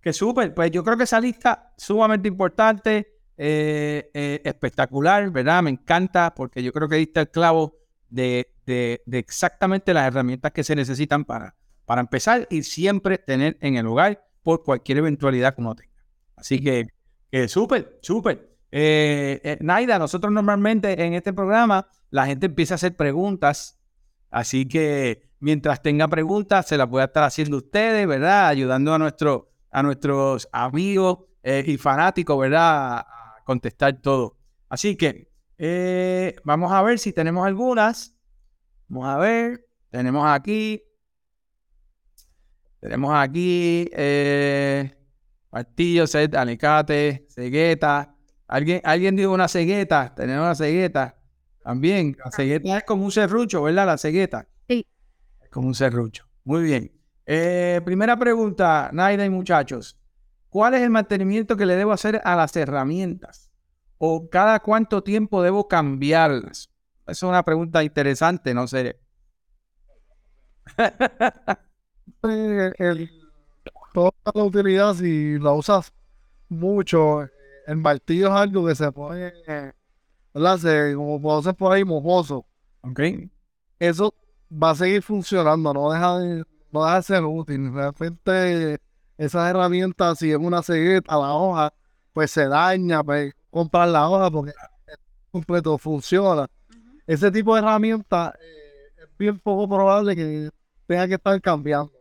Que 0.00 0.12
súper, 0.12 0.54
pues 0.54 0.70
yo 0.70 0.84
creo 0.84 0.96
que 0.96 1.04
esa 1.04 1.20
lista 1.20 1.72
sumamente 1.76 2.28
importante, 2.28 3.18
eh, 3.36 4.10
eh, 4.14 4.40
espectacular, 4.44 5.30
¿verdad? 5.30 5.62
Me 5.62 5.70
encanta 5.70 6.34
porque 6.34 6.62
yo 6.62 6.72
creo 6.72 6.88
que 6.88 6.96
diste 6.96 7.20
el 7.20 7.30
clavo 7.30 7.76
de, 8.08 8.52
de, 8.66 9.02
de, 9.06 9.18
exactamente 9.18 9.94
las 9.94 10.06
herramientas 10.06 10.52
que 10.52 10.64
se 10.64 10.76
necesitan 10.76 11.24
para, 11.24 11.56
para 11.84 12.00
empezar 12.00 12.46
y 12.50 12.62
siempre 12.62 13.18
tener 13.18 13.56
en 13.60 13.76
el 13.76 13.86
hogar 13.86 14.24
por 14.42 14.62
cualquier 14.62 14.98
eventualidad 14.98 15.54
que 15.54 15.60
uno 15.60 15.74
tenga. 15.74 15.92
Así 16.36 16.62
que, 16.62 16.88
que 17.30 17.48
súper, 17.48 17.98
súper. 18.02 18.52
Eh, 18.70 19.40
eh, 19.44 19.58
Naida, 19.60 19.98
nosotros 19.98 20.32
normalmente 20.32 21.04
en 21.04 21.14
este 21.14 21.32
programa 21.32 21.86
la 22.12 22.26
gente 22.26 22.46
empieza 22.46 22.74
a 22.74 22.76
hacer 22.76 22.94
preguntas, 22.94 23.80
así 24.30 24.68
que 24.68 25.30
mientras 25.40 25.80
tenga 25.82 26.06
preguntas 26.08 26.68
se 26.68 26.76
las 26.76 26.86
voy 26.86 27.00
a 27.00 27.06
estar 27.06 27.24
haciendo 27.24 27.56
ustedes, 27.56 28.06
¿verdad? 28.06 28.48
Ayudando 28.48 28.92
a, 28.92 28.98
nuestro, 28.98 29.50
a 29.70 29.82
nuestros 29.82 30.46
amigos 30.52 31.20
eh, 31.42 31.64
y 31.66 31.78
fanáticos, 31.78 32.38
¿verdad? 32.38 32.98
A 32.98 33.36
contestar 33.46 34.00
todo. 34.02 34.36
Así 34.68 34.94
que 34.94 35.32
eh, 35.56 36.36
vamos 36.44 36.70
a 36.70 36.82
ver 36.82 36.98
si 36.98 37.14
tenemos 37.14 37.46
algunas. 37.46 38.14
Vamos 38.88 39.08
a 39.08 39.16
ver, 39.16 39.66
tenemos 39.90 40.28
aquí. 40.28 40.82
Tenemos 42.78 43.14
aquí 43.14 43.88
eh, 43.90 44.94
martillo, 45.50 46.06
set, 46.06 46.34
alicate, 46.34 47.26
cegueta. 47.30 48.14
¿Alguien, 48.46 48.82
alguien 48.84 49.16
dijo 49.16 49.32
una 49.32 49.48
cegueta. 49.48 50.14
Tenemos 50.14 50.44
una 50.44 50.54
cegueta. 50.54 51.21
También, 51.62 52.16
la 52.24 52.30
cegueta 52.30 52.78
es 52.78 52.84
como 52.84 53.04
un 53.04 53.12
serrucho, 53.12 53.62
¿verdad? 53.62 53.86
La 53.86 53.98
cegueta. 53.98 54.48
Sí. 54.68 54.86
Es 55.40 55.48
como 55.50 55.68
un 55.68 55.74
serrucho. 55.74 56.26
Muy 56.44 56.62
bien. 56.62 56.92
Eh, 57.26 57.80
primera 57.84 58.18
pregunta, 58.18 58.90
Naida 58.92 59.24
y 59.24 59.30
muchachos. 59.30 59.98
¿Cuál 60.48 60.74
es 60.74 60.82
el 60.82 60.90
mantenimiento 60.90 61.56
que 61.56 61.66
le 61.66 61.76
debo 61.76 61.92
hacer 61.92 62.20
a 62.24 62.36
las 62.36 62.54
herramientas? 62.56 63.50
¿O 63.98 64.28
cada 64.28 64.60
cuánto 64.60 65.02
tiempo 65.02 65.42
debo 65.42 65.68
cambiarlas? 65.68 66.70
Esa 67.04 67.12
es 67.12 67.22
una 67.22 67.42
pregunta 67.44 67.82
interesante, 67.82 68.52
no 68.52 68.66
sé. 68.66 68.98
el, 72.22 72.74
el, 72.78 73.10
toda 73.94 74.12
la 74.34 74.44
utilidad, 74.44 74.94
si 74.94 75.38
la 75.38 75.52
usas 75.52 75.92
mucho, 76.48 77.22
el 77.66 77.76
martillo 77.76 78.26
es 78.26 78.32
algo 78.32 78.66
que 78.66 78.74
se 78.74 78.90
pone, 78.92 79.32
¿verdad? 80.34 80.58
Se, 80.58 80.94
como 80.94 81.20
puedo 81.20 81.42
ser 81.42 81.54
por 81.54 81.72
ahí 81.72 81.84
mojoso. 81.84 82.46
Ok. 82.82 83.00
Eso 83.78 84.14
va 84.50 84.70
a 84.70 84.74
seguir 84.74 85.02
funcionando, 85.02 85.72
no 85.72 85.90
deja 85.90 86.18
de, 86.18 86.44
no 86.70 86.84
deja 86.84 86.96
de 86.96 87.02
ser 87.02 87.24
útil. 87.24 87.72
Realmente, 87.72 88.78
esas 89.18 89.50
herramientas, 89.50 90.18
si 90.18 90.30
es 90.30 90.38
una 90.38 90.62
cegueta, 90.62 91.16
la 91.16 91.34
hoja, 91.34 91.72
pues 92.12 92.30
se 92.30 92.46
daña, 92.48 93.02
pues 93.02 93.34
comprar 93.50 93.88
la 93.88 94.08
hoja 94.08 94.30
porque 94.30 94.52
completo 95.30 95.78
funciona. 95.78 96.46
Ese 97.06 97.30
tipo 97.30 97.54
de 97.54 97.62
herramientas 97.62 98.34
eh, 98.34 99.02
es 99.02 99.18
bien 99.18 99.38
poco 99.38 99.68
probable 99.68 100.14
que 100.14 100.50
tenga 100.86 101.08
que 101.08 101.14
estar 101.14 101.40
cambiando. 101.40 101.92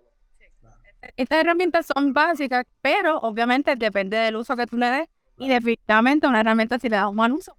Estas 1.17 1.39
herramientas 1.39 1.88
son 1.88 2.13
básicas, 2.13 2.65
pero 2.81 3.17
obviamente 3.19 3.75
depende 3.75 4.17
del 4.17 4.35
uso 4.35 4.55
que 4.55 4.67
tú 4.67 4.77
le 4.77 4.88
des. 4.88 5.07
Y 5.38 5.50
definitivamente 5.50 6.27
una 6.27 6.41
herramienta 6.41 6.77
si 6.77 6.88
le 6.88 6.97
das 6.97 7.07
un 7.07 7.15
mal 7.15 7.31
uso. 7.31 7.55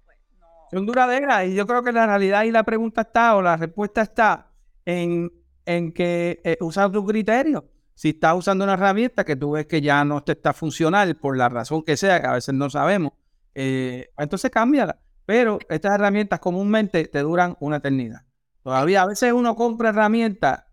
Son 0.73 0.87
duraderas 0.87 1.45
y 1.47 1.53
yo 1.53 1.67
creo 1.67 1.83
que 1.83 1.91
la 1.91 2.07
realidad 2.07 2.45
y 2.45 2.51
la 2.51 2.63
pregunta 2.63 3.01
está 3.01 3.35
o 3.35 3.43
la 3.43 3.57
respuesta 3.57 4.01
está 4.01 4.51
en, 4.85 5.31
en 5.65 5.91
que 5.91 6.41
eh, 6.43 6.57
usa 6.61 6.91
tu 6.91 7.05
criterio. 7.05 7.69
Si 7.93 8.09
estás 8.09 8.35
usando 8.35 8.63
una 8.63 8.73
herramienta 8.73 9.23
que 9.23 9.35
tú 9.35 9.51
ves 9.51 9.67
que 9.67 9.81
ya 9.81 10.03
no 10.03 10.23
te 10.23 10.31
está 10.31 10.51
funcional 10.51 11.15
por 11.15 11.37
la 11.37 11.47
razón 11.47 11.83
que 11.83 11.95
sea, 11.95 12.19
que 12.19 12.25
a 12.25 12.33
veces 12.33 12.55
no 12.55 12.71
sabemos, 12.71 13.13
eh, 13.53 14.09
entonces 14.17 14.49
cámbiala. 14.49 14.99
Pero 15.27 15.59
estas 15.69 15.93
herramientas 15.93 16.39
comúnmente 16.39 17.05
te 17.05 17.19
duran 17.19 17.55
una 17.59 17.77
eternidad. 17.77 18.21
Todavía 18.63 19.03
a 19.03 19.05
veces 19.05 19.31
uno 19.31 19.55
compra 19.55 19.89
herramientas 19.89 20.63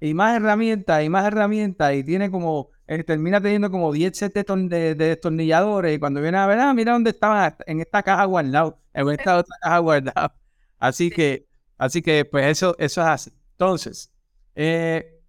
y 0.00 0.12
más 0.12 0.36
herramientas 0.36 1.02
y 1.02 1.08
más 1.08 1.26
herramientas 1.26 1.94
y 1.94 2.04
tiene 2.04 2.30
como, 2.30 2.70
eh, 2.86 3.02
termina 3.04 3.40
teniendo 3.40 3.70
como 3.70 3.90
10 3.90 4.16
sets 4.16 4.34
de 4.34 4.94
destornilladores 4.94 5.96
y 5.96 5.98
cuando 5.98 6.20
viene 6.20 6.36
a 6.36 6.46
ver, 6.46 6.60
ah, 6.60 6.74
mira 6.74 6.92
dónde 6.92 7.10
estaban 7.10 7.56
en 7.66 7.80
esta 7.80 8.02
caja 8.02 8.24
guardado, 8.26 8.78
en 8.96 9.10
esta 9.10 9.38
otra 9.38 9.56
caja 9.60 9.78
guardado. 9.80 10.32
Así 10.78 11.10
que, 11.10 11.46
así 11.78 12.02
que 12.02 12.24
pues 12.24 12.46
eso, 12.46 12.74
eso 12.78 13.00
es 13.02 13.06
así. 13.06 13.32
Entonces, 13.52 14.12
eh, 14.54 15.22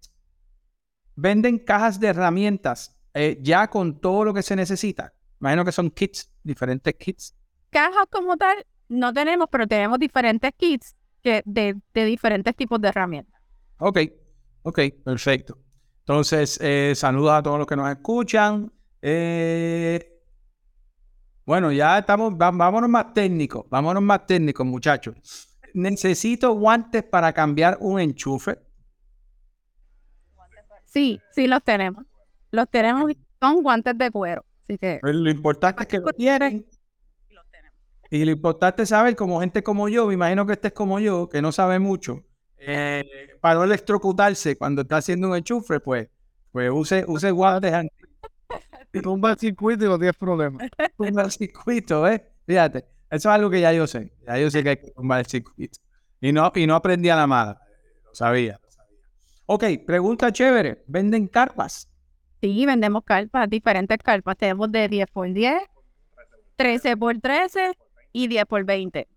venden 1.15 1.59
cajas 1.59 1.99
de 1.99 2.07
herramientas 2.07 2.95
eh, 3.13 3.37
ya 3.41 3.69
con 3.69 3.99
todo 3.99 4.25
lo 4.25 4.33
que 4.33 4.41
se 4.41 4.55
necesita. 4.55 5.13
Imagino 5.39 5.65
que 5.65 5.71
son 5.71 5.91
kits, 5.91 6.31
diferentes 6.43 6.93
kits. 6.95 7.35
Cajas 7.69 8.07
como 8.09 8.37
tal 8.37 8.65
no 8.89 9.13
tenemos, 9.13 9.47
pero 9.51 9.67
tenemos 9.67 9.99
diferentes 9.99 10.51
kits 10.55 10.95
que 11.21 11.41
de, 11.45 11.75
de 11.93 12.05
diferentes 12.05 12.55
tipos 12.55 12.79
de 12.81 12.87
herramientas. 12.89 13.39
Ok, 13.79 13.99
ok, 14.63 14.79
perfecto. 15.03 15.57
Entonces, 15.99 16.57
eh, 16.61 16.93
saludos 16.95 17.33
a 17.33 17.43
todos 17.43 17.57
los 17.57 17.67
que 17.67 17.75
nos 17.75 17.89
escuchan. 17.89 18.71
Eh, 19.01 20.16
bueno, 21.47 21.71
ya 21.71 21.97
estamos, 21.99 22.37
vámonos 22.37 22.89
más 22.89 23.13
técnicos, 23.13 23.65
vámonos 23.69 24.03
más 24.03 24.25
técnicos, 24.27 24.65
muchachos. 24.67 25.15
Necesito 25.73 26.51
guantes 26.51 27.03
para 27.03 27.31
cambiar 27.31 27.77
un 27.79 28.01
enchufe. 28.01 28.59
Sí, 30.83 31.21
sí 31.31 31.47
los 31.47 31.63
tenemos. 31.63 32.05
Los 32.51 32.69
tenemos 32.69 33.09
y 33.11 33.17
son 33.39 33.63
guantes 33.63 33.97
de 33.97 34.11
cuero. 34.11 34.43
Así 34.67 34.77
que 34.77 34.99
Pues 34.99 35.15
lo 35.15 35.29
importante 35.29 35.83
es 35.83 35.87
que 35.87 35.99
lo 35.99 36.05
los 36.07 36.15
tenemos. 36.17 36.77
y 38.09 38.25
lo 38.25 38.31
importante 38.31 38.83
es 38.83 38.89
saber, 38.89 39.15
como 39.15 39.39
gente 39.39 39.63
como 39.63 39.87
yo, 39.87 40.07
me 40.07 40.15
imagino 40.15 40.45
que 40.45 40.51
este 40.53 40.67
es 40.67 40.73
como 40.73 40.99
yo, 40.99 41.29
que 41.29 41.41
no 41.41 41.53
sabe 41.53 41.79
mucho, 41.79 42.25
eh, 42.57 43.05
para 43.39 43.55
no 43.55 43.63
electrocutarse 43.63 44.57
cuando 44.57 44.81
está 44.81 44.97
haciendo 44.97 45.29
un 45.29 45.37
enchufe, 45.37 45.79
pues, 45.79 46.09
pues 46.51 46.69
use, 46.73 47.05
use 47.07 47.31
guantes 47.31 47.73
Tumba 49.01 49.31
el 49.31 49.37
circuito 49.37 49.85
y 49.85 49.87
no 49.87 49.97
tienes 49.97 50.15
problema. 50.15 50.59
tumbar 50.97 51.25
el 51.25 51.31
circuito, 51.31 52.07
¿eh? 52.07 52.23
Fíjate, 52.45 52.79
eso 53.09 53.29
es 53.29 53.35
algo 53.35 53.49
que 53.49 53.61
ya 53.61 53.73
yo 53.73 53.87
sé. 53.87 54.11
Ya 54.25 54.37
yo 54.37 54.49
sé 54.49 54.63
que 54.63 54.69
hay 54.69 54.77
que 54.77 54.91
tumbar 54.91 55.19
el 55.19 55.25
circuito. 55.25 55.79
Y 56.21 56.31
no, 56.31 56.51
y 56.55 56.65
no 56.67 56.75
aprendí 56.75 57.09
a 57.09 57.15
la 57.15 57.27
mala. 57.27 57.61
Lo 58.05 58.15
sabía, 58.15 58.59
lo 58.63 58.71
sabía. 58.71 58.97
Ok, 59.45 59.63
pregunta 59.85 60.31
chévere. 60.31 60.83
¿Venden 60.87 61.27
carpas? 61.27 61.89
Sí, 62.41 62.65
vendemos 62.65 63.03
carpas, 63.03 63.49
diferentes 63.49 63.97
carpas. 63.99 64.37
Tenemos 64.37 64.71
de 64.71 64.87
10 64.87 65.07
por 65.11 65.31
10, 65.31 65.61
13 66.55 66.97
por 66.97 67.17
13 67.19 67.77
y 68.13 68.27
10 68.27 68.45
por 68.45 68.63
20. 68.63 69.07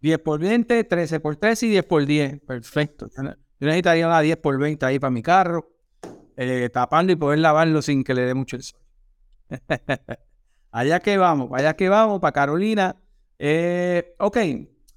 10 0.00 0.18
por 0.20 0.40
20, 0.40 0.84
13 0.84 1.20
por 1.20 1.36
13 1.36 1.66
y 1.66 1.70
10 1.70 1.84
por 1.84 2.06
10. 2.06 2.40
Perfecto. 2.40 3.08
Yo 3.16 3.66
necesitaría 3.66 4.06
una 4.06 4.20
10 4.20 4.36
por 4.38 4.58
20 4.58 4.86
ahí 4.86 4.98
para 4.98 5.10
mi 5.10 5.22
carro. 5.22 5.70
eh, 6.36 6.70
tapando 6.72 7.12
y 7.12 7.16
poder 7.16 7.40
lavarlo 7.40 7.82
sin 7.82 8.04
que 8.04 8.14
le 8.14 8.22
dé 8.22 8.34
mucho 8.34 8.54
el 8.56 8.62
sol. 8.62 8.80
allá 10.70 11.00
que 11.00 11.16
vamos, 11.16 11.50
allá 11.52 11.74
que 11.74 11.88
vamos, 11.88 12.20
para 12.20 12.32
Carolina. 12.32 12.96
Eh, 13.38 14.14
ok, 14.18 14.36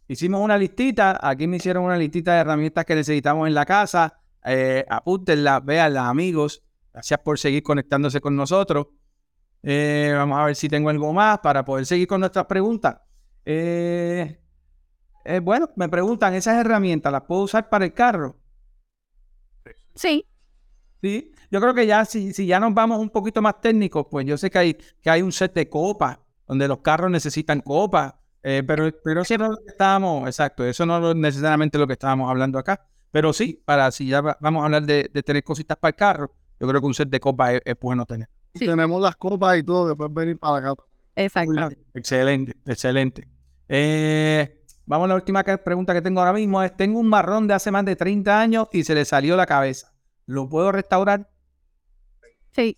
hicimos 0.07 0.41
una 0.41 0.57
listita. 0.57 1.19
Aquí 1.21 1.47
me 1.47 1.57
hicieron 1.57 1.83
una 1.85 1.97
listita 1.97 2.33
de 2.33 2.39
herramientas 2.41 2.85
que 2.85 2.95
necesitamos 2.95 3.47
en 3.47 3.53
la 3.53 3.65
casa. 3.65 4.19
Eh, 4.45 4.85
apúntenlas, 4.89 5.63
véanlas, 5.63 6.05
amigos. 6.05 6.63
Gracias 6.93 7.19
por 7.19 7.39
seguir 7.39 7.63
conectándose 7.63 8.19
con 8.19 8.35
nosotros. 8.35 8.87
Eh, 9.63 10.11
vamos 10.15 10.39
a 10.39 10.45
ver 10.45 10.55
si 10.55 10.67
tengo 10.67 10.89
algo 10.89 11.13
más 11.13 11.39
para 11.39 11.63
poder 11.63 11.85
seguir 11.85 12.07
con 12.07 12.19
nuestras 12.19 12.45
preguntas. 12.45 12.97
Eh, 13.45 14.39
eh, 15.23 15.39
bueno, 15.39 15.69
me 15.75 15.87
preguntan, 15.87 16.33
¿esas 16.33 16.57
herramientas 16.57 17.11
las 17.11 17.23
puedo 17.23 17.41
usar 17.43 17.69
para 17.69 17.85
el 17.85 17.93
carro? 17.93 18.37
Sí, 19.93 20.25
Sí, 21.01 21.31
yo 21.51 21.59
creo 21.61 21.73
que 21.73 21.85
ya 21.85 22.05
si, 22.05 22.33
si 22.33 22.45
ya 22.47 22.59
nos 22.59 22.73
vamos 22.73 22.99
un 22.99 23.09
poquito 23.09 23.41
más 23.41 23.59
técnicos, 23.61 24.07
pues 24.09 24.25
yo 24.25 24.37
sé 24.37 24.49
que 24.49 24.57
hay, 24.57 24.73
que 25.01 25.09
hay 25.09 25.21
un 25.21 25.31
set 25.31 25.53
de 25.53 25.69
copas, 25.69 26.17
donde 26.47 26.67
los 26.67 26.79
carros 26.79 27.11
necesitan 27.11 27.61
copas, 27.61 28.13
eh, 28.43 28.63
pero, 28.65 28.89
pero 29.03 29.21
eso 29.21 29.37
no 29.37 29.45
es 29.45 29.51
lo 29.51 29.57
que 29.57 29.67
estábamos, 29.71 30.25
exacto, 30.27 30.65
eso 30.65 30.85
no 30.85 31.11
es 31.11 31.15
necesariamente 31.15 31.77
lo 31.77 31.85
que 31.85 31.93
estábamos 31.93 32.29
hablando 32.29 32.57
acá, 32.57 32.83
pero 33.11 33.33
sí, 33.33 33.61
para 33.65 33.91
si 33.91 34.07
ya 34.07 34.21
va- 34.21 34.37
vamos 34.41 34.61
a 34.61 34.65
hablar 34.65 34.83
de, 34.83 35.09
de 35.13 35.23
tener 35.23 35.43
cositas 35.43 35.77
para 35.77 35.89
el 35.89 35.95
carro, 35.95 36.31
yo 36.59 36.67
creo 36.67 36.79
que 36.81 36.87
un 36.87 36.93
set 36.93 37.09
de 37.09 37.19
copas 37.19 37.53
es, 37.53 37.61
es 37.65 37.75
bueno 37.79 38.05
tener. 38.05 38.27
Sí. 38.53 38.65
Tenemos 38.65 39.01
las 39.01 39.15
copas 39.15 39.57
y 39.57 39.63
todo 39.63 39.89
que 39.89 39.95
puedes 39.95 40.13
venir 40.13 40.37
para 40.39 40.57
acá. 40.71 40.83
exacto. 41.15 41.53
Excelente, 41.93 42.53
excelente. 42.65 43.27
Eh, 43.73 44.61
vamos 44.85 45.05
a 45.05 45.07
la 45.09 45.15
última 45.15 45.43
que- 45.43 45.57
pregunta 45.57 45.93
que 45.93 46.01
tengo 46.01 46.19
ahora 46.19 46.33
mismo. 46.33 46.61
Es, 46.61 46.75
tengo 46.75 46.99
un 46.99 47.07
marrón 47.07 47.47
de 47.47 47.53
hace 47.53 47.71
más 47.71 47.85
de 47.85 47.95
30 47.95 48.39
años 48.39 48.67
y 48.73 48.83
se 48.83 48.93
le 48.93 49.05
salió 49.05 49.35
la 49.37 49.45
cabeza. 49.45 49.93
¿Lo 50.25 50.47
puedo 50.49 50.71
restaurar? 50.71 51.29
Sí, 52.51 52.77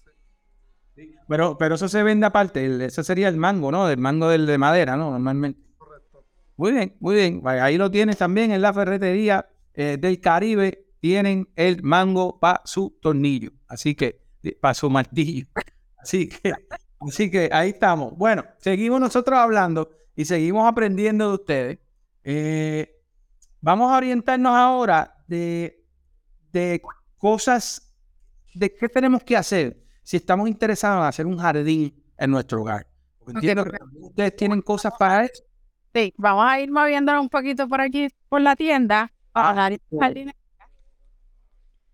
Pero, 1.28 1.58
pero 1.58 1.76
eso 1.76 1.88
se 1.88 2.04
vende 2.04 2.26
aparte. 2.26 2.66
el- 2.66 2.82
ese 2.82 3.04
sería 3.04 3.28
el 3.28 3.38
mango, 3.38 3.72
¿no? 3.72 3.90
El 3.90 3.98
mango 3.98 4.30
del 4.30 4.46
de 4.46 4.58
madera, 4.58 4.96
¿no? 4.96 5.12
Normalmente. 5.12 5.60
Muy 6.56 6.72
bien, 6.72 6.96
muy 7.00 7.16
bien. 7.16 7.42
Ahí 7.46 7.78
lo 7.78 7.90
tienes 7.90 8.18
también 8.18 8.52
en 8.52 8.62
la 8.62 8.74
ferretería 8.74 9.48
eh, 9.74 9.98
del 10.00 10.20
Caribe. 10.20 10.86
Tienen 11.00 11.50
el 11.56 11.82
mango 11.84 12.40
para 12.40 12.62
su 12.66 12.98
tornillo. 13.02 13.52
Así 13.68 13.96
que, 13.96 14.22
para 14.62 14.74
su 14.74 14.90
martillo. 14.90 15.48
Así 15.98 16.28
que, 16.28 16.52
así 17.00 17.32
que 17.32 17.50
ahí 17.54 17.70
estamos. 17.70 18.18
Bueno, 18.18 18.44
seguimos 18.58 19.00
nosotros 19.00 19.40
hablando 19.40 19.90
y 20.18 20.26
seguimos 20.26 20.68
aprendiendo 20.70 21.30
de 21.30 21.34
ustedes. 21.34 21.80
Eh, 22.26 23.00
vamos 23.62 23.90
a 23.90 23.96
orientarnos 23.98 24.54
ahora 24.54 25.16
de, 25.28 25.82
de 26.52 26.82
cosas, 27.18 27.83
de 28.54 28.74
qué 28.74 28.90
tenemos 28.90 29.24
que 29.24 29.36
hacer 29.38 29.78
si 30.04 30.18
estamos 30.18 30.48
interesados 30.50 31.02
en 31.02 31.08
hacer 31.08 31.26
un 31.26 31.38
jardín 31.38 31.94
en 32.18 32.32
nuestro 32.32 32.62
hogar. 32.62 32.88
entiendo 33.28 33.66
que 33.66 33.78
ustedes 34.00 34.36
tienen 34.36 34.62
cosas 34.62 34.94
para 34.98 35.26
eso. 35.26 35.44
Sí, 35.94 36.14
vamos 36.18 36.46
a 36.48 36.60
ir 36.60 36.72
moviéndonos 36.72 37.22
un 37.22 37.30
poquito 37.30 37.68
por 37.68 37.82
aquí, 37.82 38.08
por 38.28 38.42
la 38.42 38.56
tienda. 38.56 39.12
Ah, 39.34 39.70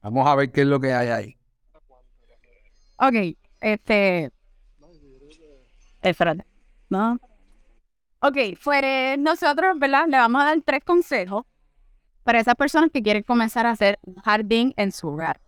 vamos 0.02 0.28
a 0.28 0.36
ver 0.36 0.52
qué 0.52 0.62
es 0.62 0.68
lo 0.68 0.80
que 0.80 0.94
hay 0.94 1.10
ahí. 1.10 1.38
Ok, 2.98 3.38
este... 3.62 4.32
Espérate. 6.02 6.46
¿No? 6.90 7.20
Ok, 8.22 8.38
pues 8.64 9.20
nosotros, 9.20 9.78
¿verdad? 9.80 10.06
Le 10.08 10.18
vamos 10.18 10.42
a 10.42 10.46
dar 10.46 10.62
tres 10.66 10.84
consejos 10.84 11.46
para 12.24 12.40
esas 12.40 12.56
personas 12.56 12.90
que 12.92 13.02
quieren 13.02 13.24
comenzar 13.24 13.66
a 13.66 13.72
hacer 13.72 14.00
un 14.04 14.16
jardín 14.16 14.74
en 14.78 14.92
su 14.92 15.08
hogar. 15.08 15.40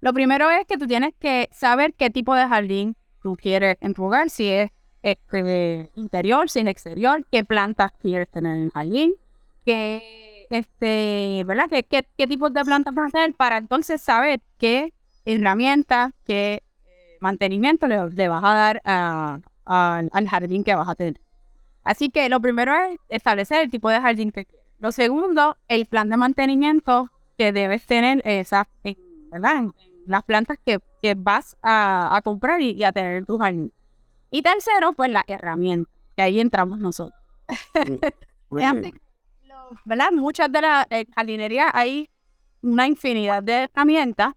Lo 0.00 0.12
primero 0.12 0.50
es 0.50 0.66
que 0.66 0.78
tú 0.78 0.86
tienes 0.86 1.14
que 1.18 1.48
saber 1.52 1.94
qué 1.94 2.10
tipo 2.10 2.34
de 2.34 2.46
jardín 2.46 2.96
tú 3.22 3.36
quieres 3.36 3.76
en 3.80 3.94
tu 3.94 4.04
hogar, 4.04 4.30
si 4.30 4.48
es 4.48 4.70
este, 5.02 5.90
interior, 5.94 6.48
si 6.50 6.60
es 6.60 6.66
exterior, 6.66 7.24
qué 7.30 7.44
plantas 7.44 7.92
quieres 8.00 8.28
tener 8.28 8.56
en 8.56 8.62
el 8.64 8.70
jardín, 8.70 9.14
qué, 9.64 10.46
este, 10.50 11.42
¿verdad? 11.44 11.68
¿Qué, 11.68 11.82
qué, 11.82 12.06
qué 12.16 12.26
tipos 12.26 12.52
de 12.52 12.64
plantas 12.64 12.94
vas 12.94 13.14
a 13.14 13.18
hacer 13.18 13.34
para 13.34 13.56
entonces 13.56 14.00
saber 14.00 14.40
qué 14.58 14.92
herramientas, 15.26 16.12
qué 16.24 16.62
eh, 16.86 17.16
mantenimiento 17.20 17.86
le, 17.86 18.28
vas 18.28 18.44
a 18.44 18.54
dar 18.54 18.82
al 19.64 20.28
jardín 20.28 20.64
que 20.64 20.74
vas 20.74 20.88
a 20.88 20.94
tener. 20.94 21.20
Así 21.82 22.10
que 22.10 22.28
lo 22.28 22.40
primero 22.40 22.72
es 22.74 22.98
establecer 23.08 23.62
el 23.62 23.70
tipo 23.70 23.90
de 23.90 24.00
jardín 24.00 24.30
que 24.32 24.44
quieres. 24.44 24.66
Lo 24.78 24.92
segundo, 24.92 25.56
el 25.68 25.86
plan 25.86 26.08
de 26.08 26.16
mantenimiento 26.16 27.10
que 27.36 27.52
debes 27.52 27.86
tener 27.86 28.22
esa, 28.24 28.68
en, 28.84 28.96
¿verdad? 29.30 29.64
las 30.06 30.22
plantas 30.22 30.58
que, 30.64 30.80
vas 31.16 31.56
a, 31.62 32.20
comprar 32.24 32.60
y, 32.60 32.82
a 32.82 32.92
tener 32.92 33.18
en 33.18 33.26
tu 33.26 33.38
jardín. 33.38 33.72
Y 34.30 34.42
tercero, 34.42 34.92
pues 34.92 35.10
la 35.10 35.24
herramienta, 35.26 35.90
que 36.16 36.22
ahí 36.22 36.40
entramos 36.40 36.78
nosotros. 36.78 37.20
¿verdad? 39.84 40.10
Muchas 40.12 40.50
de 40.50 40.60
las 40.60 40.86
jardinerías 41.14 41.70
hay 41.72 42.10
una 42.62 42.86
infinidad 42.86 43.42
de 43.42 43.64
herramientas, 43.64 44.34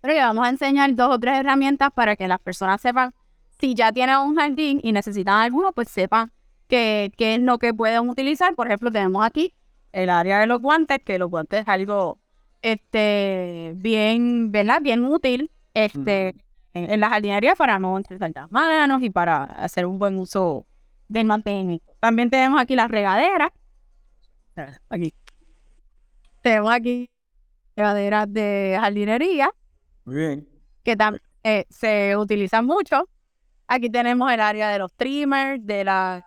pero 0.00 0.14
ya 0.14 0.26
vamos 0.26 0.46
a 0.46 0.50
enseñar 0.50 0.94
dos 0.94 1.14
o 1.14 1.18
tres 1.20 1.38
herramientas 1.38 1.90
para 1.94 2.16
que 2.16 2.26
las 2.26 2.40
personas 2.40 2.80
sepan 2.80 3.14
si 3.60 3.74
ya 3.74 3.92
tienen 3.92 4.16
un 4.18 4.34
jardín 4.34 4.80
y 4.82 4.90
necesitan 4.90 5.34
alguno, 5.34 5.72
pues 5.72 5.88
sepan 5.88 6.32
qué, 6.66 7.12
qué 7.16 7.36
es 7.36 7.40
lo 7.40 7.58
que 7.58 7.72
pueden 7.72 8.08
utilizar. 8.08 8.56
Por 8.56 8.66
ejemplo, 8.66 8.90
tenemos 8.90 9.24
aquí 9.24 9.54
el 9.92 10.10
área 10.10 10.40
de 10.40 10.48
los 10.48 10.60
guantes, 10.60 10.98
que 11.04 11.18
los 11.18 11.30
guantes 11.30 11.60
es 11.60 11.68
algo 11.68 12.18
este, 12.62 13.72
bien, 13.76 14.52
¿verdad? 14.52 14.80
Bien 14.80 15.04
útil 15.04 15.50
este, 15.74 16.34
en, 16.72 17.00
la 17.00 17.10
jardinería 17.10 17.56
para 17.56 17.78
no 17.78 17.98
entregar 17.98 18.30
las 18.34 18.50
manos 18.50 19.02
y 19.02 19.10
para 19.10 19.44
hacer 19.44 19.84
un 19.84 19.98
buen 19.98 20.16
uso 20.18 20.64
del 21.08 21.26
mantenimiento. 21.26 21.92
También 22.00 22.30
tenemos 22.30 22.60
aquí 22.60 22.76
las 22.76 22.90
regaderas. 22.90 23.50
Aquí. 24.88 25.12
Tenemos 26.40 26.72
aquí 26.72 27.10
regaderas 27.76 28.32
de 28.32 28.78
jardinería. 28.80 29.50
Muy 30.04 30.16
bien. 30.16 30.48
Que 30.84 30.96
también 30.96 31.22
eh, 31.42 31.66
se 31.68 32.16
utilizan 32.16 32.64
mucho. 32.64 33.08
Aquí 33.66 33.90
tenemos 33.90 34.30
el 34.32 34.40
área 34.40 34.68
de 34.68 34.78
los 34.78 34.92
trimmers, 34.94 35.64
de 35.64 35.84
la, 35.84 36.24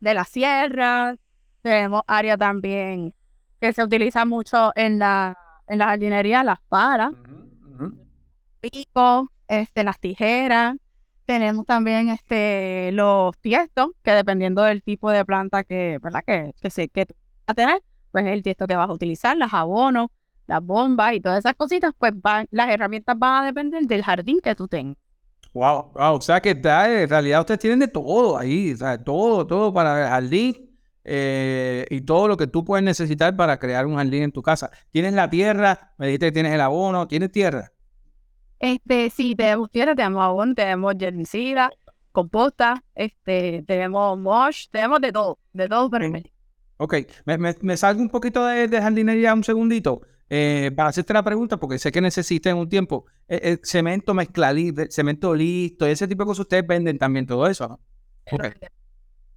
de 0.00 0.14
la 0.14 0.24
sierra. 0.24 1.16
Tenemos 1.62 2.02
área 2.06 2.36
también 2.36 3.14
que 3.60 3.72
se 3.72 3.82
utiliza 3.82 4.24
mucho 4.24 4.72
en 4.74 4.98
la, 4.98 5.38
en 5.66 5.78
la 5.78 5.86
jardinería, 5.86 6.44
las 6.44 6.60
paras, 6.68 7.12
pico, 8.60 9.30
este, 9.48 9.84
las 9.84 9.98
tijeras. 9.98 10.76
Tenemos 11.26 11.64
también 11.64 12.10
este, 12.10 12.90
los 12.92 13.36
tiestos, 13.38 13.90
que 14.02 14.10
dependiendo 14.10 14.62
del 14.62 14.82
tipo 14.82 15.10
de 15.10 15.24
planta 15.24 15.64
que, 15.64 15.98
¿verdad? 16.02 16.22
que, 16.26 16.52
que, 16.60 16.70
se, 16.70 16.88
que 16.88 17.06
vas 17.06 17.16
a 17.46 17.54
tener, 17.54 17.82
pues 18.12 18.26
el 18.26 18.42
tiesto 18.42 18.66
que 18.66 18.76
vas 18.76 18.88
a 18.88 18.92
utilizar, 18.92 19.36
las 19.36 19.54
abonos, 19.54 20.08
las 20.46 20.62
bombas 20.62 21.14
y 21.14 21.20
todas 21.20 21.38
esas 21.38 21.54
cositas, 21.54 21.92
pues 21.96 22.12
van, 22.20 22.46
las 22.50 22.68
herramientas 22.68 23.18
van 23.18 23.42
a 23.42 23.46
depender 23.46 23.84
del 23.84 24.02
jardín 24.02 24.40
que 24.42 24.54
tú 24.54 24.68
tengas. 24.68 24.98
Wow, 25.54 25.92
wow, 25.94 26.16
o 26.16 26.20
sea 26.20 26.40
que 26.42 26.50
en 26.50 27.08
realidad 27.08 27.40
ustedes 27.40 27.60
tienen 27.60 27.78
de 27.78 27.88
todo 27.88 28.36
ahí, 28.36 28.72
o 28.72 28.76
sea, 28.76 29.02
todo, 29.02 29.46
todo 29.46 29.72
para 29.72 30.02
el 30.02 30.08
jardín 30.08 30.73
eh, 31.04 31.86
y 31.90 32.00
todo 32.00 32.28
lo 32.28 32.36
que 32.36 32.46
tú 32.46 32.64
puedes 32.64 32.84
necesitar 32.84 33.36
para 33.36 33.58
crear 33.58 33.86
un 33.86 33.96
jardín 33.96 34.22
en 34.22 34.32
tu 34.32 34.42
casa. 34.42 34.70
¿Tienes 34.90 35.12
la 35.12 35.28
tierra? 35.28 35.92
Me 35.98 36.06
dijiste 36.06 36.26
que 36.26 36.32
tienes 36.32 36.52
el 36.52 36.60
abono, 36.60 37.06
¿tienes 37.06 37.30
tierra? 37.30 37.72
Este, 38.58 39.10
sí, 39.10 39.34
tenemos 39.34 39.70
tierra, 39.70 39.94
tenemos 39.94 40.22
abono, 40.22 40.54
tenemos 40.54 40.94
herbicida, 40.98 41.70
composta, 42.12 42.82
este, 42.94 43.62
tenemos 43.66 44.18
mosh, 44.18 44.68
tenemos 44.70 45.00
de 45.00 45.12
todo, 45.12 45.38
de 45.52 45.68
todo 45.68 45.90
para 45.90 46.06
el 46.06 46.30
Ok, 46.76 46.94
me, 47.24 47.38
me, 47.38 47.76
salgo 47.76 48.02
un 48.02 48.08
poquito 48.08 48.44
de, 48.46 48.68
jardinería 48.68 49.32
un 49.32 49.44
segundito 49.44 50.00
eh, 50.28 50.72
para 50.74 50.88
hacerte 50.88 51.12
la 51.12 51.22
pregunta, 51.22 51.58
porque 51.58 51.78
sé 51.78 51.92
que 51.92 52.00
necesitan 52.00 52.56
un 52.56 52.68
tiempo. 52.68 53.06
Eh, 53.28 53.58
cemento 53.62 54.12
mezcladito, 54.12 54.82
cemento 54.90 55.34
listo, 55.34 55.86
ese 55.86 56.08
tipo 56.08 56.24
de 56.24 56.26
cosas, 56.26 56.40
ustedes 56.40 56.66
venden 56.66 56.98
también 56.98 57.26
todo 57.26 57.46
eso, 57.46 57.68
¿no? 57.68 57.80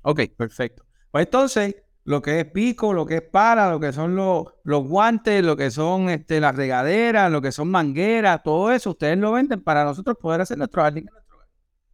Ok, 0.02 0.22
perfecto. 0.38 0.87
Pues 1.12 1.26
entonces, 1.26 1.76
lo 2.04 2.22
que 2.22 2.40
es 2.40 2.46
pico, 2.46 2.94
lo 2.94 3.06
que 3.06 3.16
es 3.18 3.22
para, 3.22 3.70
lo 3.70 3.80
que 3.80 3.92
son 3.92 4.16
los, 4.16 4.46
los 4.64 4.88
guantes, 4.88 5.44
lo 5.44 5.58
que 5.58 5.72
son 5.72 6.10
este, 6.10 6.40
las 6.40 6.56
regaderas, 6.56 7.32
lo 7.32 7.42
que 7.42 7.52
son 7.52 7.70
mangueras, 7.70 8.44
todo 8.44 8.72
eso, 8.72 8.92
ustedes 8.92 9.18
lo 9.18 9.34
venden 9.34 9.62
para 9.62 9.84
nosotros 9.84 10.18
poder 10.18 10.42
hacer 10.42 10.58
nuestro 10.58 10.84
jardín. 10.84 11.10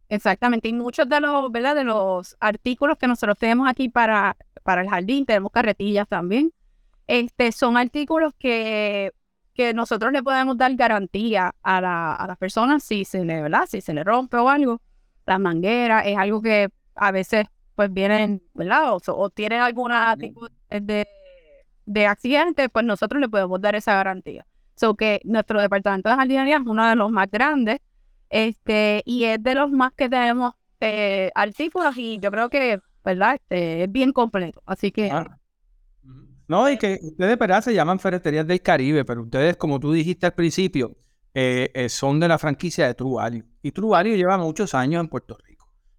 Exactamente, 0.08 0.68
y 0.68 0.72
muchos 0.72 1.08
de 1.08 1.20
los. 1.20 1.52
De 1.52 1.84
los 1.84 2.36
artículos 2.38 2.98
que 2.98 3.08
nosotros 3.08 3.36
tenemos 3.38 3.68
aquí 3.68 3.88
para, 3.88 4.36
para 4.62 4.82
el 4.82 4.88
jardín, 4.88 5.24
tenemos 5.26 5.50
carretillas 5.50 6.06
también, 6.06 6.52
este, 7.06 7.52
son 7.52 7.76
artículos 7.76 8.32
que, 8.38 9.12
que 9.54 9.74
nosotros 9.74 10.12
le 10.12 10.22
podemos 10.22 10.56
dar 10.56 10.74
garantía 10.74 11.54
a, 11.62 11.80
la, 11.80 12.14
a 12.14 12.26
las 12.26 12.38
personas 12.38 12.82
si 12.82 13.04
se 13.04 13.24
le. 13.24 13.42
Si 13.66 13.80
se 13.80 13.94
le 13.94 14.04
rompe 14.04 14.36
o 14.36 14.48
algo. 14.48 14.80
La 15.26 15.38
manguera 15.38 16.00
es 16.00 16.16
algo 16.18 16.42
que 16.42 16.68
a 16.94 17.10
veces 17.10 17.46
pues 17.74 17.92
vienen, 17.92 18.42
¿verdad? 18.54 18.96
O, 19.06 19.30
tienen 19.30 19.60
alguna 19.60 20.16
tipo 20.16 20.48
de, 20.70 21.06
de 21.86 22.06
accidente, 22.06 22.68
pues 22.68 22.84
nosotros 22.84 23.20
le 23.20 23.28
podemos 23.28 23.60
dar 23.60 23.74
esa 23.74 23.94
garantía. 23.94 24.46
So 24.76 24.94
que 24.94 25.20
nuestro 25.24 25.60
departamento 25.60 26.08
de 26.08 26.16
jardinería 26.16 26.56
es 26.56 26.66
uno 26.66 26.88
de 26.88 26.96
los 26.96 27.10
más 27.10 27.30
grandes 27.30 27.80
este, 28.34 29.02
y 29.04 29.24
es 29.24 29.40
de 29.40 29.54
los 29.54 29.70
más 29.70 29.92
que 29.92 30.08
tenemos 30.08 30.54
eh, 30.80 31.30
artículos 31.36 31.96
y 31.96 32.18
yo 32.18 32.32
creo 32.32 32.50
que, 32.50 32.80
¿verdad? 33.04 33.36
Este, 33.36 33.84
es 33.84 33.92
bien 33.92 34.12
completo. 34.12 34.60
Así 34.66 34.90
que... 34.90 35.12
No, 36.48 36.68
y 36.68 36.76
que 36.76 36.98
ustedes, 37.00 37.38
¿verdad? 37.38 37.62
Se 37.62 37.72
llaman 37.72 38.00
Ferreterías 38.00 38.44
del 38.44 38.60
Caribe, 38.60 39.04
pero 39.04 39.22
ustedes, 39.22 39.56
como 39.56 39.78
tú 39.78 39.92
dijiste 39.92 40.26
al 40.26 40.34
principio, 40.34 40.96
eh, 41.32 41.70
eh, 41.74 41.88
son 41.88 42.18
de 42.18 42.26
la 42.26 42.36
franquicia 42.36 42.88
de 42.88 42.94
True 42.94 43.14
Value. 43.14 43.44
Y 43.62 43.70
True 43.70 43.90
Value 43.90 44.16
lleva 44.16 44.36
muchos 44.36 44.74
años 44.74 45.00
en 45.00 45.08
Puerto 45.08 45.38
Rico. 45.46 45.53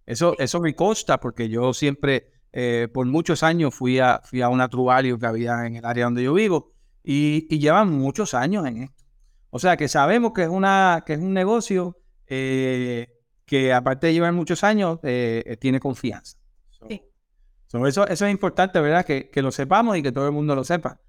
Eso, 0.05 0.35
eso 0.37 0.59
me 0.61 0.75
consta 0.75 1.19
porque 1.19 1.49
yo 1.49 1.73
siempre, 1.73 2.31
eh, 2.51 2.87
por 2.93 3.05
muchos 3.05 3.43
años, 3.43 3.73
fui 3.73 3.99
a, 3.99 4.21
fui 4.23 4.41
a 4.41 4.49
una 4.49 4.69
True 4.69 5.17
que 5.19 5.25
había 5.25 5.65
en 5.65 5.77
el 5.77 5.85
área 5.85 6.05
donde 6.05 6.23
yo 6.23 6.33
vivo 6.33 6.73
y, 7.03 7.47
llevan 7.57 7.91
muchos 7.91 8.33
años 8.33 8.65
en 8.65 8.83
esto. 8.83 9.03
O 9.49 9.59
sea 9.59 9.77
que 9.77 9.87
sabemos 9.87 10.33
que 10.33 10.43
es, 10.43 10.49
una, 10.49 11.03
que 11.05 11.13
es 11.13 11.19
un 11.19 11.33
negocio 11.33 11.97
eh, 12.27 13.07
que 13.45 13.73
aparte 13.73 14.07
de 14.07 14.13
llevar 14.13 14.33
muchos 14.33 14.63
años, 14.63 14.99
eh, 15.03 15.57
tiene 15.59 15.79
confianza. 15.79 16.37
sí. 16.87 17.01
eso, 17.87 18.07
eso 18.07 18.25
es 18.25 18.31
importante, 18.31 18.79
¿verdad? 18.79 19.05
Que, 19.05 19.29
que, 19.29 19.41
lo 19.41 19.51
sepamos 19.51 19.97
y 19.97 20.03
que 20.03 20.11
todo 20.11 20.27
el 20.27 20.33
mundo 20.33 20.55
lo 20.55 20.63
sepa. 20.63 20.99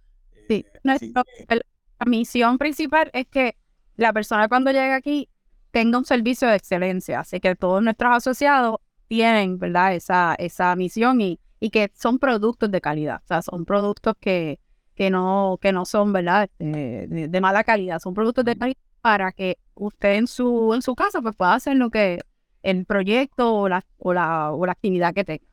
Sí, 0.48 0.64
Nuestro, 0.84 1.24
la 1.48 2.06
misión 2.06 2.58
principal 2.58 3.10
es 3.12 3.26
que 3.26 3.56
la 3.96 4.12
persona 4.12 4.48
cuando 4.48 4.70
llegue 4.70 4.92
aquí 4.92 5.28
tenga 5.70 5.98
un 5.98 6.04
servicio 6.04 6.48
de 6.48 6.56
excelencia. 6.56 7.20
Así 7.20 7.40
que 7.40 7.54
todos 7.54 7.82
nuestros 7.82 8.14
asociados 8.14 8.76
tienen, 9.08 9.58
¿verdad? 9.58 9.94
Esa, 9.94 10.34
esa 10.38 10.74
misión 10.76 11.20
y, 11.20 11.38
y 11.60 11.70
que 11.70 11.90
son 11.94 12.18
productos 12.18 12.70
de 12.70 12.80
calidad. 12.80 13.20
O 13.24 13.26
sea, 13.26 13.42
son 13.42 13.64
productos 13.64 14.14
que, 14.20 14.58
que, 14.94 15.10
no, 15.10 15.58
que 15.60 15.72
no 15.72 15.84
son, 15.84 16.12
¿verdad? 16.12 16.48
Este, 16.58 17.28
de, 17.28 17.40
mala 17.40 17.64
calidad. 17.64 17.98
Son 18.00 18.14
productos 18.14 18.44
de 18.44 18.56
calidad 18.56 18.78
para 19.00 19.32
que 19.32 19.58
usted 19.74 20.14
en 20.14 20.26
su, 20.26 20.74
en 20.74 20.82
su 20.82 20.94
casa 20.94 21.22
pues 21.22 21.36
pueda 21.36 21.54
hacer 21.54 21.76
lo 21.76 21.90
que 21.90 22.20
el 22.62 22.84
proyecto 22.84 23.54
o 23.54 23.68
la, 23.68 23.84
o 23.98 24.12
la, 24.12 24.52
o 24.52 24.66
la 24.66 24.72
actividad 24.72 25.14
que 25.14 25.24
tenga. 25.24 25.44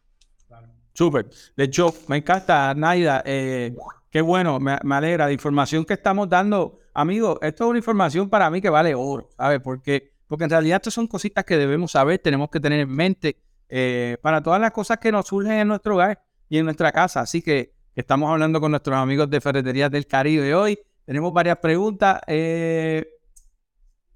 Súper. 0.94 1.28
De 1.56 1.64
hecho, 1.64 1.94
me 2.08 2.18
encanta, 2.18 2.74
Naida. 2.76 3.24
Eh, 3.26 3.76
qué 4.12 4.22
bueno, 4.22 4.60
me, 4.60 4.78
me, 4.84 4.96
alegra. 4.96 5.26
La 5.26 5.32
información 5.32 5.86
que 5.86 5.94
estamos 5.94 6.30
dando, 6.30 6.80
amigos, 6.94 7.40
esto 7.42 7.64
es 7.64 7.70
una 7.72 7.80
información 7.80 8.30
para 8.30 8.50
mí 8.52 8.62
que 8.62 8.70
vale 8.70 8.94
oro, 8.94 9.30
¿sabes? 9.36 9.60
Porque, 9.60 10.13
porque 10.34 10.46
en 10.46 10.50
realidad 10.50 10.78
estas 10.78 10.96
son 10.96 11.06
cositas 11.06 11.46
que 11.46 11.56
debemos 11.58 11.92
saber, 11.92 12.18
tenemos 12.18 12.50
que 12.50 12.60
tener 12.60 12.80
en 12.80 12.90
mente 12.90 13.38
eh, 13.70 14.18
para 14.24 14.42
todas 14.42 14.60
las 14.60 14.72
cosas 14.72 14.98
que 14.98 15.12
nos 15.12 15.28
surgen 15.28 15.52
en 15.52 15.68
nuestro 15.68 15.94
hogar 15.94 16.24
y 16.50 16.58
en 16.58 16.66
nuestra 16.66 16.92
casa. 16.92 17.20
Así 17.20 17.44
que 17.44 17.76
estamos 17.94 18.32
hablando 18.32 18.60
con 18.60 18.72
nuestros 18.72 18.98
amigos 18.98 19.30
de 19.30 19.40
Ferreterías 19.40 19.92
del 19.92 20.08
Caribe 20.08 20.56
hoy. 20.56 20.80
Tenemos 21.06 21.32
varias 21.34 21.58
preguntas. 21.58 22.20
Eh, 22.26 23.06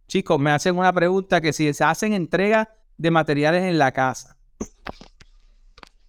chicos, 0.07 0.39
me 0.39 0.49
hacen 0.49 0.75
una 0.75 0.91
pregunta 0.91 1.39
que 1.39 1.53
si 1.53 1.71
se 1.71 1.83
hacen 1.83 2.13
entregas 2.13 2.67
de 2.97 3.11
materiales 3.11 3.65
en 3.65 3.77
la 3.77 3.91
casa. 3.91 4.35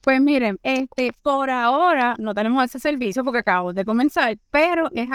Pues 0.01 0.23
miren, 0.23 0.59
este, 0.63 1.13
por 1.21 1.51
ahora 1.51 2.17
no 2.19 2.35
tenemos 2.35 2.65
ese 2.65 2.79
servicio 2.79 3.23
porque 3.25 3.41
acabamos 3.41 3.75
de 3.75 3.85
comenzar, 3.85 4.39
pero 4.51 4.89
es 4.95 5.07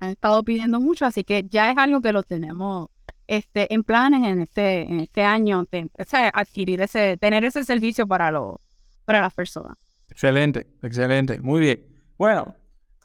han 0.00 0.10
estado 0.10 0.42
pidiendo 0.42 0.80
mucho, 0.80 1.06
así 1.06 1.22
que 1.22 1.46
ya 1.48 1.70
es 1.70 1.78
algo 1.78 2.00
que 2.00 2.12
lo 2.12 2.24
tenemos 2.24 2.88
este, 3.28 3.72
en 3.72 3.84
planes 3.84 4.26
en 4.26 4.40
este, 4.40 4.82
en 4.82 5.00
este 5.00 5.22
año, 5.22 5.64
de, 5.70 5.88
o 5.98 6.04
sea, 6.04 6.30
adquirir 6.30 6.80
ese, 6.80 7.18
tener 7.18 7.44
ese 7.44 7.62
servicio 7.62 8.06
para, 8.08 8.30
lo, 8.32 8.60
para 9.04 9.20
las 9.20 9.34
personas. 9.34 9.76
Excelente, 10.10 10.66
excelente, 10.82 11.38
muy 11.38 11.60
bien. 11.60 11.86
Bueno, 12.16 12.56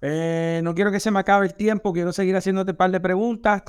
eh, 0.02 0.62
no 0.64 0.74
quiero 0.74 0.92
que 0.92 1.02
se 1.02 1.12
me 1.12 1.20
acabe 1.20 1.46
el 1.46 1.54
tiempo, 1.54 1.94
quiero 1.94 2.14
seguir 2.14 2.36
haciéndote 2.36 2.72
un 2.72 2.78
par 2.78 2.90
de 2.90 3.02
preguntas 3.02 3.64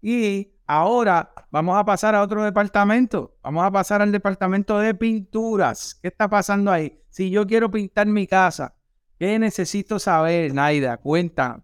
y 0.00 0.54
ahora 0.66 1.30
vamos 1.50 1.76
a 1.76 1.84
pasar 1.84 2.14
a 2.14 2.22
otro 2.22 2.42
departamento, 2.42 3.36
vamos 3.42 3.64
a 3.64 3.70
pasar 3.70 4.00
al 4.00 4.10
departamento 4.10 4.78
de 4.78 4.94
pinturas. 4.94 5.98
¿Qué 6.00 6.08
está 6.08 6.28
pasando 6.28 6.72
ahí? 6.72 6.98
Si 7.10 7.30
yo 7.30 7.46
quiero 7.46 7.70
pintar 7.70 8.06
mi 8.06 8.26
casa, 8.26 8.74
¿qué 9.18 9.38
necesito 9.38 9.98
saber, 9.98 10.54
Naida? 10.54 10.96
Cuenta. 10.96 11.62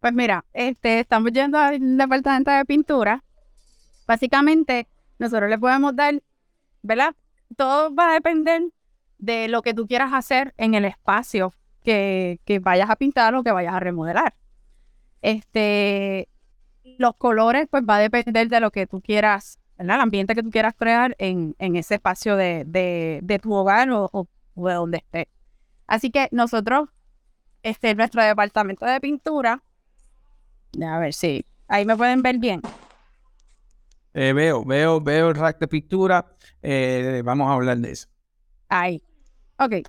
Pues 0.00 0.14
mira, 0.14 0.44
este, 0.54 1.00
estamos 1.00 1.32
yendo 1.32 1.58
al 1.58 1.98
departamento 1.98 2.50
de 2.50 2.64
pintura 2.64 3.22
Básicamente, 4.06 4.88
nosotros 5.18 5.48
le 5.48 5.58
podemos 5.58 5.94
dar, 5.94 6.22
¿verdad? 6.82 7.14
Todo 7.56 7.94
va 7.94 8.10
a 8.10 8.14
depender 8.14 8.62
de 9.18 9.48
lo 9.48 9.62
que 9.62 9.74
tú 9.74 9.86
quieras 9.86 10.12
hacer 10.12 10.52
en 10.56 10.74
el 10.74 10.84
espacio 10.84 11.54
que, 11.84 12.38
vayas 12.62 12.90
a 12.90 12.96
pintar 12.96 13.34
o 13.34 13.42
que 13.42 13.52
vayas 13.52 13.74
a 13.74 13.80
remodelar. 13.80 14.34
Este, 15.20 16.28
los 16.98 17.14
colores, 17.16 17.68
pues 17.70 17.84
va 17.88 17.96
a 17.96 18.00
depender 18.00 18.48
de 18.48 18.60
lo 18.60 18.70
que 18.70 18.86
tú 18.86 19.00
quieras, 19.00 19.58
¿verdad? 19.78 19.96
El 19.96 20.02
ambiente 20.02 20.34
que 20.34 20.42
tú 20.42 20.50
quieras 20.50 20.74
crear 20.76 21.14
en, 21.18 21.54
ese 21.58 21.94
espacio 21.94 22.36
de, 22.36 23.40
tu 23.42 23.52
hogar 23.52 23.90
o, 23.90 24.28
de 24.54 24.72
donde 24.72 24.98
esté. 24.98 25.28
Así 25.86 26.10
que 26.10 26.28
nosotros, 26.32 26.88
este, 27.62 27.94
nuestro 27.94 28.22
departamento 28.22 28.86
de 28.86 29.00
pintura, 29.00 29.62
a 30.80 30.98
ver 30.98 31.12
si 31.12 31.44
ahí 31.68 31.84
me 31.84 31.96
pueden 31.96 32.22
ver 32.22 32.38
bien. 32.38 32.62
Eh, 34.14 34.32
veo, 34.32 34.64
veo, 34.64 35.00
veo 35.00 35.30
el 35.30 35.34
rack 35.34 35.58
de 35.58 35.68
pintura. 35.68 36.26
Eh, 36.62 37.22
vamos 37.24 37.48
a 37.48 37.54
hablar 37.54 37.78
de 37.78 37.92
eso. 37.92 38.08
Ahí. 38.68 39.02
Ok. 39.58 39.86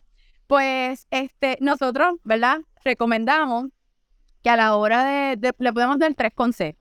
Pues 0.47 1.07
este, 1.11 1.57
nosotros, 1.61 2.15
¿verdad? 2.23 2.59
Recomendamos 2.83 3.69
que 4.43 4.49
a 4.49 4.57
la 4.57 4.75
hora 4.75 5.05
de, 5.35 5.53
le 5.57 5.73
podemos 5.73 5.99
dar 5.99 6.13
tres 6.15 6.33
consejos. 6.33 6.79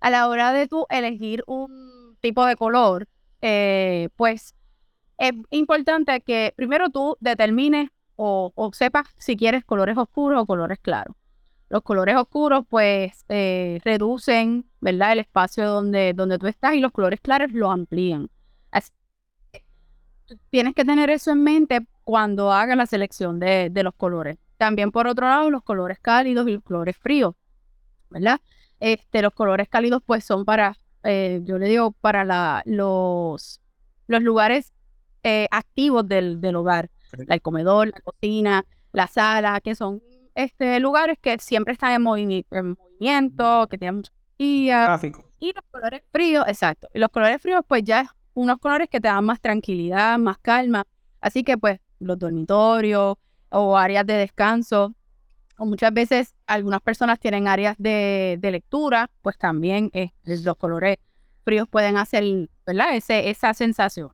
A 0.00 0.10
la 0.10 0.28
hora 0.28 0.52
de 0.52 0.68
tú 0.68 0.86
elegir 0.90 1.42
un 1.46 2.16
tipo 2.20 2.44
de 2.44 2.56
color, 2.56 3.08
eh, 3.40 4.08
pues 4.16 4.54
es 5.18 5.32
importante 5.50 6.20
que 6.20 6.52
primero 6.56 6.90
tú 6.90 7.16
determines 7.20 7.88
o, 8.16 8.52
o 8.54 8.72
sepas 8.72 9.06
si 9.18 9.36
quieres 9.36 9.64
colores 9.64 9.96
oscuros 9.96 10.42
o 10.42 10.46
colores 10.46 10.78
claros. 10.80 11.16
Los 11.68 11.82
colores 11.82 12.16
oscuros 12.16 12.64
pues 12.68 13.24
eh, 13.28 13.80
reducen, 13.84 14.66
¿verdad? 14.80 15.12
El 15.12 15.18
espacio 15.20 15.66
donde, 15.66 16.12
donde 16.14 16.38
tú 16.38 16.46
estás 16.46 16.74
y 16.74 16.80
los 16.80 16.92
colores 16.92 17.20
claros 17.20 17.52
lo 17.52 17.70
amplían. 17.70 18.30
Así, 18.70 18.92
tienes 20.50 20.74
que 20.74 20.84
tener 20.84 21.10
eso 21.10 21.32
en 21.32 21.42
mente 21.42 21.86
cuando 22.04 22.52
hagas 22.52 22.76
la 22.76 22.86
selección 22.86 23.40
de, 23.40 23.70
los 23.82 23.94
colores. 23.94 24.38
También 24.58 24.92
por 24.92 25.06
otro 25.08 25.26
lado, 25.26 25.50
los 25.50 25.62
colores 25.62 25.98
cálidos 26.00 26.48
y 26.48 26.52
los 26.52 26.62
colores 26.62 26.96
fríos, 26.96 27.34
¿verdad? 28.10 28.40
Este, 28.78 29.22
los 29.22 29.32
colores 29.32 29.68
cálidos 29.68 30.02
pues 30.06 30.24
son 30.24 30.44
para, 30.44 30.76
eh, 31.02 31.40
yo 31.44 31.58
le 31.58 31.68
digo, 31.68 31.92
para 31.92 32.24
la, 32.24 32.62
los, 32.64 33.60
los 34.06 34.22
lugares 34.22 34.72
eh, 35.24 35.48
activos 35.50 36.06
del, 36.06 36.40
del 36.40 36.56
hogar. 36.56 36.90
El 37.28 37.40
comedor, 37.40 37.88
la 37.88 38.00
cocina, 38.00 38.66
la 38.92 39.06
sala, 39.06 39.60
que 39.60 39.74
son 39.74 40.02
este, 40.36 40.78
lugares 40.80 41.18
que 41.20 41.38
siempre 41.38 41.72
están 41.72 41.92
en, 41.92 42.02
movimiento, 42.02 43.66
que 43.68 43.78
tienen 43.78 43.96
mucha 43.96 44.12
energía. 44.38 45.00
Y 45.40 45.52
los 45.52 45.64
colores 45.70 46.02
fríos, 46.12 46.44
exacto. 46.46 46.88
Y 46.94 46.98
los 46.98 47.08
colores 47.08 47.40
fríos, 47.40 47.62
pues 47.66 47.82
ya 47.82 48.02
es 48.02 48.08
unos 48.34 48.58
colores 48.58 48.88
que 48.90 49.00
te 49.00 49.08
dan 49.08 49.24
más 49.24 49.40
tranquilidad, 49.40 50.18
más 50.18 50.38
calma. 50.38 50.84
Así 51.20 51.42
que, 51.42 51.56
pues, 51.56 51.80
los 51.98 52.18
dormitorios 52.18 53.16
o 53.48 53.78
áreas 53.78 54.06
de 54.06 54.12
descanso, 54.12 54.94
o 55.56 55.64
muchas 55.64 55.92
veces 55.92 56.34
algunas 56.46 56.82
personas 56.82 57.18
tienen 57.18 57.48
áreas 57.48 57.74
de, 57.78 58.38
lectura, 58.42 59.10
pues 59.22 59.38
también 59.38 59.90
los 60.22 60.56
colores 60.56 60.98
fríos 61.44 61.66
pueden 61.66 61.96
hacer, 61.96 62.24
¿verdad? 62.66 62.94
Ese, 62.94 63.30
esa 63.30 63.54
sensación. 63.54 64.12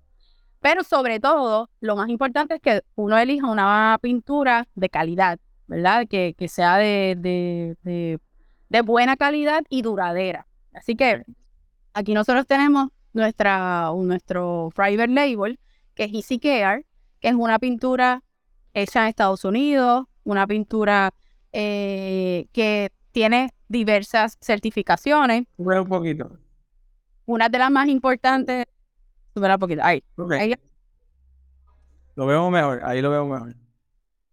Pero 0.61 0.85
sobre 0.85 1.19
todo, 1.19 1.69
lo 1.81 1.97
más 1.97 2.09
importante 2.09 2.55
es 2.55 2.61
que 2.61 2.83
uno 2.95 3.19
elija 3.19 3.49
una 3.49 3.99
pintura 4.01 4.69
de 4.77 4.89
calidad, 4.89 5.41
¿verdad? 5.73 6.07
Que, 6.07 6.35
sea 6.49 6.77
de, 6.77 8.19
buena 8.85 9.17
calidad 9.17 9.63
y 9.71 9.83
duradera. 9.83 10.47
Así 10.75 10.95
que 10.97 11.23
aquí 11.95 12.13
nosotros 12.13 12.47
tenemos 12.47 12.89
nuestra, 13.15 13.91
nuestro 13.95 14.71
private 14.75 15.09
label, 15.09 15.59
que 15.95 16.05
es 16.05 16.13
Easy 16.13 16.39
Care, 16.39 16.85
que 17.21 17.29
es 17.29 17.35
una 17.35 17.59
pintura 17.59 18.23
hecha 18.75 19.03
en 19.03 19.09
Estados 19.09 19.45
Unidos, 19.45 20.05
una 20.25 20.47
pintura 20.47 21.11
eh, 21.53 22.47
que 22.53 22.91
tiene 23.13 23.51
diversas 23.69 24.37
certificaciones. 24.41 25.45
un 25.57 25.89
poquito. 25.89 26.39
Una 27.25 27.49
de 27.49 27.59
las 27.59 27.71
más 27.71 27.89
importantes, 27.89 28.67
un 29.35 29.59
poquito, 29.59 29.83
ahí. 29.83 30.03
Lo 32.15 32.27
vemos 32.27 32.53
mejor, 32.53 32.83
ahí 32.85 33.01
lo 33.01 33.11
vemos 33.11 33.41
mejor. 33.41 33.57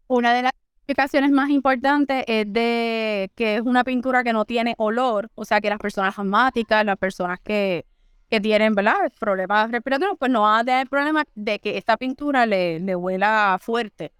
Una 0.08 0.34
de 0.34 0.41
las 0.41 0.54
explicaciones 0.89 1.30
más 1.30 1.52
importantes 1.52 2.23
es 2.25 2.52
de 2.52 3.32
que 3.36 3.58
es 3.58 3.62
una 3.62 3.84
pintura 3.84 4.23
que 4.23 4.34
no 4.34 4.45
tiene 4.45 4.73
olor, 4.80 5.30
o 5.36 5.45
sea 5.45 5.62
que 5.62 5.69
las 5.69 5.78
personas 5.78 6.17
asmáticas, 6.17 6.84
las 6.84 6.97
personas 6.97 7.39
que, 7.41 7.86
que 8.28 8.41
tienen 8.41 8.73
¿verdad? 8.73 9.12
problemas 9.19 9.69
respiratorios, 9.69 10.17
pues 10.17 10.32
no 10.32 10.41
van 10.41 10.62
a 10.62 10.63
tener 10.63 10.89
problema 10.89 11.25
de 11.36 11.60
que 11.60 11.78
esta 11.78 11.95
pintura 11.95 12.47
le, 12.47 12.80
le 12.80 12.95
huela 12.95 13.60
fuerte. 13.62 14.12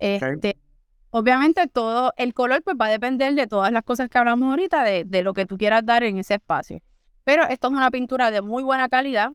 Este, 0.00 0.58
Obviamente 1.10 1.68
todo 1.68 2.12
el 2.16 2.34
color 2.34 2.62
pues 2.64 2.76
va 2.78 2.86
a 2.86 2.90
depender 2.90 3.34
de 3.34 3.46
todas 3.46 3.70
las 3.70 3.84
cosas 3.84 4.08
que 4.08 4.18
hablamos 4.18 4.50
ahorita, 4.50 4.82
de, 4.82 5.04
de 5.04 5.22
lo 5.22 5.34
que 5.34 5.46
tú 5.46 5.56
quieras 5.56 5.86
dar 5.86 6.02
en 6.02 6.18
ese 6.18 6.34
espacio. 6.34 6.80
Pero 7.22 7.44
esto 7.44 7.68
es 7.68 7.74
una 7.74 7.92
pintura 7.92 8.32
de 8.32 8.42
muy 8.42 8.64
buena 8.64 8.88
calidad, 8.88 9.30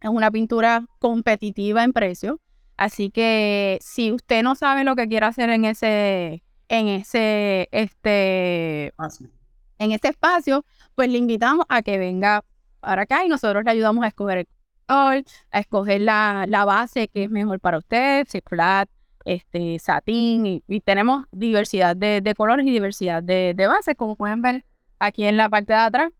es 0.00 0.10
una 0.10 0.32
pintura 0.32 0.84
competitiva 0.98 1.84
en 1.84 1.92
precio. 1.92 2.40
Así 2.78 3.10
que 3.10 3.78
si 3.82 4.12
usted 4.12 4.44
no 4.44 4.54
sabe 4.54 4.84
lo 4.84 4.94
que 4.94 5.08
quiere 5.08 5.26
hacer 5.26 5.50
en 5.50 5.64
ese, 5.64 6.44
en 6.68 6.86
ese, 6.86 7.68
este, 7.72 8.94
en 9.78 9.92
ese 9.92 10.08
espacio, 10.08 10.64
pues 10.94 11.10
le 11.10 11.18
invitamos 11.18 11.66
a 11.68 11.82
que 11.82 11.98
venga 11.98 12.44
para 12.78 13.02
acá 13.02 13.24
y 13.24 13.28
nosotros 13.28 13.64
le 13.64 13.72
ayudamos 13.72 14.04
a 14.04 14.08
escoger 14.08 14.38
el 14.38 14.48
color, 14.86 15.24
a 15.50 15.58
escoger 15.58 16.02
la, 16.02 16.46
base 16.64 17.08
que 17.08 17.24
es 17.24 17.30
mejor 17.30 17.58
para 17.58 17.78
usted, 17.78 18.26
si 18.28 18.40
flat, 18.42 18.88
este, 19.24 19.80
satín, 19.80 20.46
y, 20.46 20.80
tenemos 20.80 21.26
diversidad 21.32 21.96
de, 21.96 22.32
colores 22.36 22.64
y 22.64 22.70
diversidad 22.70 23.24
de, 23.24 23.54
de 23.56 23.66
bases, 23.66 23.96
como 23.96 24.14
pueden 24.14 24.40
ver 24.40 24.64
aquí 25.00 25.24
en 25.24 25.36
la 25.36 25.48
parte 25.48 25.72
de 25.72 25.80
atrás. 25.80 26.12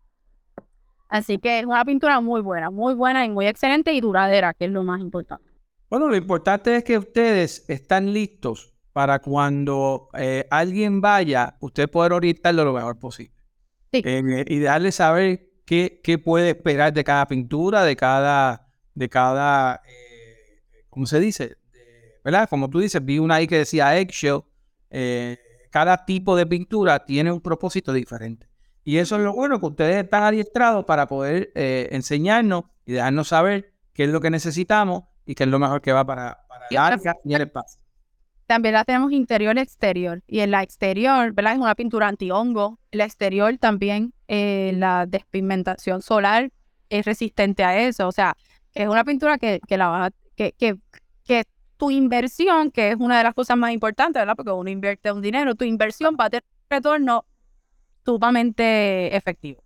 Así 1.07 1.39
que 1.39 1.59
es 1.59 1.65
una 1.65 1.85
pintura 1.85 2.19
muy 2.19 2.41
buena, 2.41 2.69
muy 2.69 2.95
buena 2.95 3.25
y 3.25 3.29
muy 3.29 3.47
excelente 3.47 3.93
y 3.93 4.01
duradera, 4.01 4.53
que 4.53 4.65
es 4.65 4.71
lo 4.71 4.83
más 4.83 4.99
importante. 4.99 5.48
Bueno, 5.89 6.07
lo 6.07 6.15
importante 6.15 6.75
es 6.75 6.83
que 6.83 6.99
ustedes 6.99 7.65
están 7.67 8.13
listos 8.13 8.73
para 8.93 9.19
cuando 9.19 10.09
eh, 10.13 10.45
alguien 10.51 11.01
vaya, 11.01 11.57
usted 11.61 11.89
poder 11.89 12.13
orientarlo 12.13 12.63
lo 12.63 12.73
mejor 12.73 12.99
posible. 12.99 13.33
Eh, 13.91 14.45
y 14.47 14.59
darle 14.59 14.91
saber 14.91 15.49
qué, 15.65 15.99
qué, 16.03 16.19
puede 16.19 16.49
esperar 16.49 16.93
de 16.93 17.03
cada 17.03 17.27
pintura, 17.27 17.83
de 17.83 17.95
cada, 17.95 18.67
de 18.93 19.09
cada, 19.09 19.81
eh, 19.87 20.61
¿cómo 20.89 21.07
se 21.07 21.19
dice? 21.19 21.57
¿Verdad? 22.23 22.47
Como 22.47 22.69
tú 22.69 22.79
dices, 22.79 23.03
vi 23.03 23.17
una 23.17 23.35
ahí 23.35 23.47
que 23.47 23.57
decía 23.57 23.97
eggshell. 23.97 24.41
cada 25.71 26.05
tipo 26.05 26.35
de 26.35 26.45
pintura 26.45 27.03
tiene 27.03 27.31
un 27.31 27.41
propósito 27.41 27.93
diferente. 27.93 28.47
Y 28.83 28.97
eso 28.97 29.15
es 29.15 29.23
lo 29.23 29.33
bueno, 29.33 29.59
que 29.59 29.65
ustedes 29.65 30.03
están 30.03 30.21
adiestrados 30.21 30.85
para 30.85 31.07
poder 31.07 31.51
enseñarnos 31.55 32.65
y 32.85 32.93
dejarnos 32.93 33.29
saber 33.29 33.73
qué 33.93 34.03
es 34.03 34.09
lo 34.09 34.21
que 34.21 34.29
necesitamos 34.29 35.05
y 35.29 35.35
que 35.35 35.43
es 35.43 35.49
lo 35.49 35.59
mejor 35.59 35.79
que 35.79 35.91
va 35.91 36.03
para, 36.03 36.39
para 36.47 36.65
el 36.71 36.77
arca 36.77 37.15
y 37.23 37.35
el 37.35 37.41
espacio. 37.43 37.79
También 38.47 38.73
la 38.73 38.83
tenemos 38.83 39.11
interior 39.11 39.55
y 39.55 39.59
exterior. 39.59 40.23
Y 40.25 40.39
en 40.39 40.49
la 40.49 40.63
exterior, 40.63 41.33
¿verdad? 41.33 41.53
Es 41.53 41.59
una 41.59 41.75
pintura 41.75 42.07
anti-hongo. 42.07 42.79
En 42.89 42.97
la 42.97 43.05
exterior 43.05 43.55
también 43.59 44.11
eh, 44.27 44.71
la 44.75 45.05
despigmentación 45.05 46.01
solar 46.01 46.49
es 46.89 47.05
resistente 47.05 47.63
a 47.63 47.79
eso. 47.79 48.07
O 48.07 48.11
sea, 48.11 48.35
es 48.73 48.87
una 48.87 49.03
pintura 49.03 49.37
que, 49.37 49.59
que 49.67 49.77
la 49.77 49.89
vas 49.89 50.11
que, 50.35 50.53
que, 50.53 50.77
que 51.23 51.43
tu 51.77 51.91
inversión, 51.91 52.71
que 52.71 52.89
es 52.89 52.95
una 52.95 53.19
de 53.19 53.23
las 53.23 53.35
cosas 53.35 53.55
más 53.55 53.71
importantes, 53.71 54.19
¿verdad? 54.19 54.35
Porque 54.35 54.51
uno 54.51 54.71
invierte 54.71 55.11
un 55.11 55.21
dinero, 55.21 55.53
tu 55.53 55.63
inversión 55.63 56.17
va 56.19 56.25
a 56.25 56.29
tener 56.31 56.43
un 56.43 56.75
retorno 56.75 57.25
sumamente 58.03 59.15
efectivo. 59.15 59.61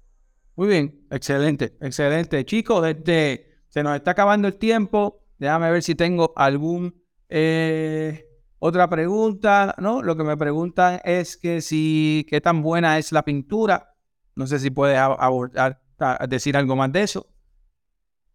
Muy 0.57 0.67
bien, 0.67 1.05
excelente, 1.09 1.77
excelente. 1.79 2.43
Chicos, 2.43 2.83
desde, 2.83 3.61
se 3.69 3.81
nos 3.81 3.95
está 3.95 4.11
acabando 4.11 4.49
el 4.49 4.55
tiempo. 4.55 5.22
Déjame 5.37 5.71
ver 5.71 5.83
si 5.83 5.95
tengo 5.95 6.33
algún 6.35 7.03
eh, 7.29 8.25
otra 8.59 8.89
pregunta, 8.89 9.75
¿no? 9.77 10.01
Lo 10.01 10.15
que 10.15 10.23
me 10.23 10.37
preguntan 10.37 11.01
es 11.03 11.35
que 11.35 11.61
si 11.61 12.25
qué 12.29 12.39
tan 12.39 12.61
buena 12.61 12.97
es 12.97 13.11
la 13.11 13.23
pintura. 13.23 13.95
No 14.35 14.47
sé 14.47 14.59
si 14.59 14.69
puedes 14.69 14.97
abordar, 14.97 15.81
decir 16.29 16.55
algo 16.55 16.75
más 16.75 16.91
de 16.91 17.03
eso. 17.03 17.27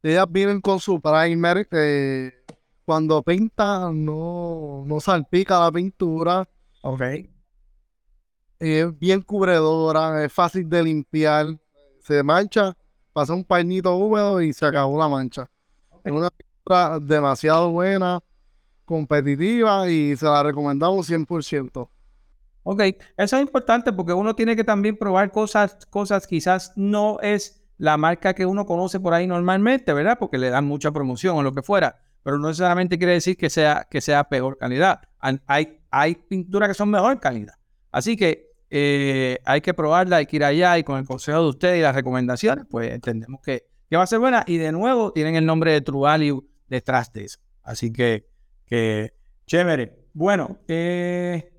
Ellas 0.03 0.27
vienen 0.29 0.61
con 0.61 0.81
su 0.81 1.01
primer, 1.01 1.67
eh, 1.73 2.33
cuando 2.85 3.23
pintan 3.23 4.05
no, 4.05 4.85
no 4.87 5.01
salpica 5.01 5.61
la 5.61 5.73
pintura. 5.73 6.49
Ok. 6.83 7.03
Es 8.59 8.99
bien 8.99 9.23
cubredora, 9.23 10.25
es 10.25 10.33
fácil 10.33 10.69
de 10.69 10.83
limpiar. 10.83 11.47
Se 12.01 12.23
mancha, 12.23 12.77
pasa 13.13 13.33
un 13.33 13.45
pañito 13.45 13.97
húmedo 13.97 14.41
y 14.43 14.53
se 14.53 14.67
acabó 14.67 14.99
la 14.99 15.09
mancha. 15.09 15.51
Es 16.05 16.13
una 16.13 16.31
demasiado 17.01 17.71
buena, 17.71 18.21
competitiva 18.85 19.89
y 19.89 20.17
se 20.17 20.25
la 20.25 20.43
recomendamos 20.43 21.09
100%. 21.09 21.89
Ok, 22.71 22.83
eso 23.17 23.37
es 23.37 23.43
importante 23.43 23.93
porque 23.93 24.13
uno 24.13 24.35
tiene 24.35 24.55
que 24.55 24.65
también 24.65 24.97
probar 24.97 25.31
cosas, 25.31 25.87
cosas 25.91 26.27
quizás 26.27 26.73
no 26.77 27.19
es 27.23 27.63
la 27.79 27.97
marca 27.97 28.35
que 28.35 28.45
uno 28.45 28.67
conoce 28.67 29.01
por 29.01 29.15
ahí 29.15 29.27
normalmente, 29.27 29.93
¿verdad? 29.93 30.19
Porque 30.19 30.37
le 30.37 30.51
dan 30.51 30.67
mucha 30.67 30.91
promoción 30.91 31.37
o 31.37 31.43
lo 31.43 31.55
que 31.55 31.63
fuera, 31.63 32.01
pero 32.23 32.39
no 32.39 32.49
necesariamente 32.49 32.99
quiere 32.99 33.15
decir 33.15 33.37
que 33.37 33.49
sea, 33.49 33.87
que 33.91 34.01
sea 34.01 34.25
peor 34.25 34.59
calidad. 34.59 35.01
Hay, 35.47 35.79
hay 35.91 36.15
pinturas 36.15 36.69
que 36.69 36.75
son 36.75 36.91
mejor 36.91 37.21
calidad. 37.21 37.55
Así 37.91 38.17
que 38.17 38.51
eh, 38.71 39.39
hay 39.45 39.61
que 39.61 39.73
probarla, 39.73 40.17
hay 40.17 40.27
que 40.27 40.37
ir 40.37 40.45
allá 40.45 40.77
y 40.77 40.85
con 40.85 40.99
el 40.99 41.07
consejo 41.07 41.41
de 41.41 41.49
ustedes 41.49 41.79
y 41.79 41.83
las 41.83 41.95
recomendaciones, 41.95 42.67
pues 42.69 42.93
entendemos 42.93 43.41
que, 43.41 43.67
que 43.89 43.97
va 43.97 44.03
a 44.03 44.07
ser 44.07 44.19
buena. 44.19 44.45
Y 44.47 44.59
de 44.59 44.73
nuevo 44.73 45.13
tienen 45.13 45.37
el 45.37 45.47
nombre 45.47 45.73
de 45.73 45.81
True 45.81 46.03
Value 46.03 46.47
detrás 46.69 47.13
de 47.13 47.25
eso. 47.25 47.39
Así 47.63 47.93
que, 47.93 48.29
que 48.67 49.15
chévere. 49.47 50.07
Bueno, 50.13 50.59
eh, 50.69 51.53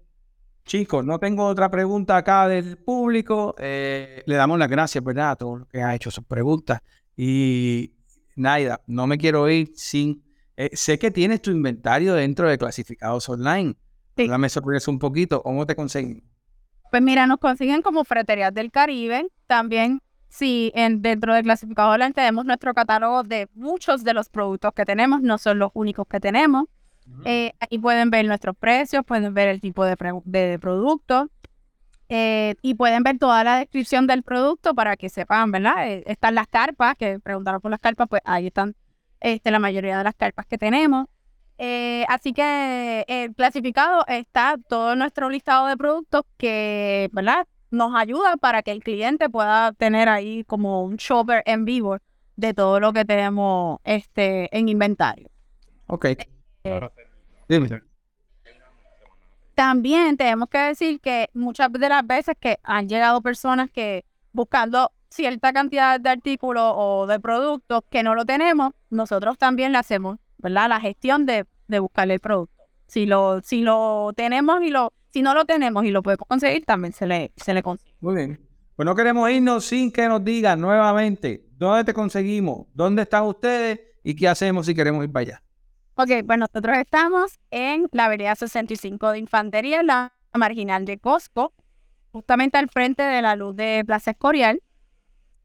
Chicos, 0.70 1.04
no 1.04 1.18
tengo 1.18 1.48
otra 1.48 1.72
pregunta 1.72 2.16
acá 2.16 2.48
del 2.48 2.78
público. 2.78 3.56
Eh, 3.58 4.22
le 4.28 4.36
damos 4.36 4.60
las 4.60 4.70
gracias, 4.70 5.04
¿verdad? 5.04 5.32
A 5.32 5.36
todos 5.36 5.60
los 5.62 5.68
que 5.68 5.82
han 5.82 5.96
hecho 5.96 6.12
sus 6.12 6.24
preguntas. 6.26 6.82
Y 7.18 7.96
Naida, 8.36 8.80
no 8.86 9.08
me 9.08 9.18
quiero 9.18 9.50
ir 9.50 9.72
sin... 9.74 10.24
Eh, 10.56 10.70
sé 10.74 11.00
que 11.00 11.10
tienes 11.10 11.42
tu 11.42 11.50
inventario 11.50 12.14
dentro 12.14 12.48
de 12.48 12.60
clasificados 12.60 13.28
online. 13.30 13.78
Sí. 14.16 14.30
Me 14.30 14.48
sorprendes 14.48 14.88
un 14.88 15.00
poquito. 15.00 15.42
¿Cómo 15.42 15.66
te 15.66 15.76
consiguen? 15.76 16.24
Pues 16.92 17.02
mira, 17.02 17.26
nos 17.26 17.40
consiguen 17.40 17.82
como 17.82 18.04
Freterías 18.04 18.54
del 18.54 18.70
Caribe. 18.70 19.28
También, 19.48 20.04
sí, 20.30 20.72
en, 20.76 21.02
dentro 21.02 21.34
de 21.34 21.44
clasificados 21.44 21.94
online 21.94 22.14
tenemos 22.14 22.46
nuestro 22.46 22.74
catálogo 22.74 23.24
de 23.24 23.50
muchos 23.56 24.04
de 24.04 24.14
los 24.14 24.30
productos 24.30 24.74
que 24.74 24.86
tenemos. 24.86 25.22
No 25.22 25.38
son 25.38 25.60
los 25.60 25.72
únicos 25.74 26.08
que 26.08 26.20
tenemos. 26.20 26.66
Eh, 27.26 27.54
ahí 27.60 27.80
pueden 27.80 28.12
ver 28.12 28.26
nuestros 28.28 28.56
precios, 28.56 29.04
pueden 29.04 29.34
ver 29.34 29.50
el 29.50 29.60
tipo 29.60 29.84
de, 29.84 29.96
de 30.26 30.60
producto 30.60 31.30
eh, 32.08 32.56
y 32.62 32.76
pueden 32.76 33.04
ver 33.04 33.18
toda 33.18 33.44
la 33.44 33.58
descripción 33.58 34.08
del 34.08 34.24
producto 34.24 34.74
para 34.76 34.96
que 34.96 35.10
sepan, 35.10 35.52
¿verdad? 35.52 35.90
Eh, 35.90 36.04
están 36.06 36.36
las 36.36 36.48
carpas, 36.48 36.96
que 36.98 37.20
preguntaron 37.20 37.62
por 37.62 37.72
las 37.72 37.80
carpas, 37.80 38.08
pues 38.10 38.22
ahí 38.26 38.48
están 38.48 38.76
este, 39.20 39.52
la 39.52 39.60
mayoría 39.60 39.98
de 39.98 40.04
las 40.04 40.16
carpas 40.16 40.46
que 40.46 40.58
tenemos. 40.58 41.08
así 42.08 42.32
que 42.34 43.06
el 43.08 43.36
clasificado 43.36 44.06
está 44.08 44.58
todo 44.70 44.96
nuestro 44.96 45.30
listado 45.30 45.68
de 45.68 45.78
productos 45.78 46.24
que, 46.38 47.10
¿verdad? 47.12 47.48
Nos 47.72 47.94
ayuda 47.96 48.38
para 48.38 48.64
que 48.64 48.72
el 48.72 48.84
cliente 48.84 49.30
pueda 49.30 49.74
tener 49.74 50.10
ahí 50.10 50.44
como 50.46 50.84
un 50.84 50.96
shopper 50.96 51.44
en 51.46 51.66
vivo 51.66 51.98
de 52.36 52.54
todo 52.54 52.80
lo 52.80 52.94
que 52.94 53.06
tenemos 53.06 53.80
este, 53.84 54.56
en 54.58 54.70
inventario. 54.70 55.30
Ok. 55.88 56.08
También 59.56 60.16
tenemos 60.16 60.48
que 60.50 60.58
decir 60.58 61.02
que 61.02 61.30
muchas 61.34 61.72
de 61.72 61.90
las 61.90 62.08
veces 62.08 62.36
que 62.40 62.60
han 62.64 62.88
llegado 62.88 63.22
personas 63.22 63.70
que 63.70 64.06
buscando 64.32 64.92
cierta 65.10 65.52
cantidad 65.52 66.00
de 66.00 66.10
artículos 66.10 66.74
o 66.76 67.08
de 67.08 67.20
productos 67.20 67.82
que 67.90 68.04
no 68.04 68.16
lo 68.16 68.26
tenemos, 68.26 68.72
nosotros 68.90 69.38
también 69.38 69.74
le 69.74 69.80
hacemos, 69.80 70.18
¿verdad? 70.38 70.70
La 70.70 70.80
gestión 70.80 71.26
de, 71.26 71.46
de 71.68 71.80
buscarle 71.80 72.14
el 72.16 72.20
producto. 72.20 72.64
Si 72.88 73.06
lo, 73.06 73.42
si 73.42 73.62
lo 73.62 74.14
tenemos 74.16 74.62
y 74.62 74.70
lo, 74.70 74.94
si 75.12 75.22
no 75.22 75.34
lo 75.34 75.46
tenemos 75.46 75.86
y 75.86 75.92
lo 75.92 76.04
podemos 76.04 76.28
conseguir, 76.28 76.66
también 76.66 76.94
se 76.94 77.08
le, 77.08 77.32
se 77.36 77.54
le 77.54 77.64
consigue. 77.64 77.96
Muy 78.00 78.16
bien. 78.16 78.40
Pues 78.76 78.86
no 78.86 78.96
queremos 78.96 79.30
irnos 79.30 79.66
sin 79.66 79.92
que 79.92 80.08
nos 80.08 80.24
digan 80.24 80.62
nuevamente 80.62 81.46
dónde 81.58 81.84
te 81.84 81.94
conseguimos, 81.94 82.68
dónde 82.74 83.02
están 83.02 83.26
ustedes 83.26 83.80
y 84.04 84.16
qué 84.16 84.28
hacemos 84.28 84.66
si 84.66 84.74
queremos 84.74 85.04
ir 85.04 85.12
para 85.12 85.22
allá. 85.22 85.44
Ok, 85.96 86.26
pues 86.26 86.40
nosotros 86.40 86.78
estamos 86.78 87.40
en 87.52 87.90
la 87.92 88.06
avenida 88.06 88.34
65 88.34 89.12
de 89.12 89.20
Infantería, 89.20 89.84
la 89.84 90.14
marginal 90.34 90.86
de 90.86 90.98
Costco, 90.98 91.54
justamente 92.14 92.58
al 92.58 92.70
frente 92.70 93.04
de 93.04 93.22
la 93.22 93.36
luz 93.36 93.54
de 93.56 93.84
Plaza 93.86 94.12
Escorial. 94.12 94.64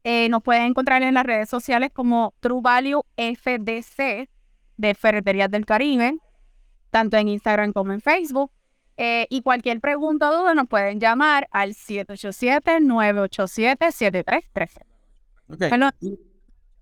Eh, 0.05 0.29
nos 0.29 0.41
pueden 0.41 0.63
encontrar 0.63 1.01
en 1.03 1.15
las 1.15 1.25
redes 1.25 1.49
sociales 1.49 1.89
como 1.91 2.33
True 2.39 2.61
Value 2.61 3.01
FDC 3.17 4.29
de 4.77 4.95
Ferreterías 4.95 5.51
del 5.51 5.65
Caribe, 5.65 6.19
tanto 6.89 7.17
en 7.17 7.27
Instagram 7.27 7.73
como 7.73 7.91
en 7.91 7.99
Facebook. 7.99 8.51
Eh, 8.97 9.27
y 9.29 9.41
cualquier 9.41 9.81
pregunta 9.81 10.29
o 10.29 10.37
duda 10.37 10.53
nos 10.53 10.67
pueden 10.67 10.99
llamar 10.99 11.47
al 11.51 11.73
787-987-7313. 11.73 14.69
Okay. 15.49 15.71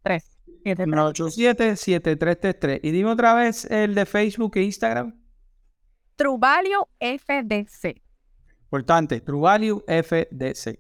3. 0.04 0.34
987-7333. 0.64 2.80
Y 2.84 2.92
dime 2.92 3.10
otra 3.12 3.34
vez 3.34 3.66
el 3.66 3.96
de 3.96 4.06
Facebook 4.06 4.52
e 4.56 4.62
Instagram. 4.64 5.20
Truvalio 6.16 6.88
FDC. 7.00 8.02
Importante, 8.66 9.20
Truvalio 9.22 9.84
FDC. 9.88 10.80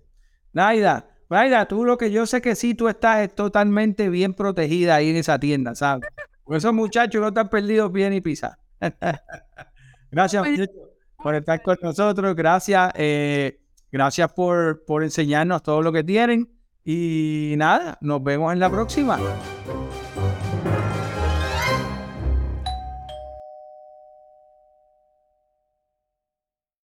Naida, 0.53 1.09
Naida, 1.29 1.67
tú 1.67 1.83
lo 1.83 1.97
que 1.97 2.11
yo 2.11 2.27
sé 2.27 2.41
que 2.41 2.55
sí, 2.55 2.75
tú 2.75 2.87
estás 2.87 3.33
totalmente 3.33 4.09
bien 4.09 4.33
protegida 4.33 4.95
ahí 4.95 5.09
en 5.09 5.15
esa 5.15 5.39
tienda, 5.39 5.73
¿sabes? 5.75 6.07
Porque 6.43 6.59
esos 6.59 6.73
muchachos 6.73 7.21
no 7.21 7.29
están 7.29 7.49
perdidos 7.49 7.91
bien 7.91 8.13
y 8.13 8.21
pisa. 8.21 8.59
gracias 10.11 10.45
por 11.23 11.36
estar 11.36 11.62
con 11.62 11.77
nosotros. 11.81 12.36
Gracias, 12.36 12.91
eh, 12.95 13.59
gracias 13.91 14.31
por, 14.33 14.83
por 14.86 15.03
enseñarnos 15.03 15.63
todo 15.63 15.81
lo 15.81 15.91
que 15.91 16.03
tienen. 16.03 16.49
Y 16.86 17.55
nada, 17.57 17.97
nos 18.01 18.21
vemos 18.21 18.51
en 18.51 18.59
la 18.59 18.69
próxima. 18.69 19.17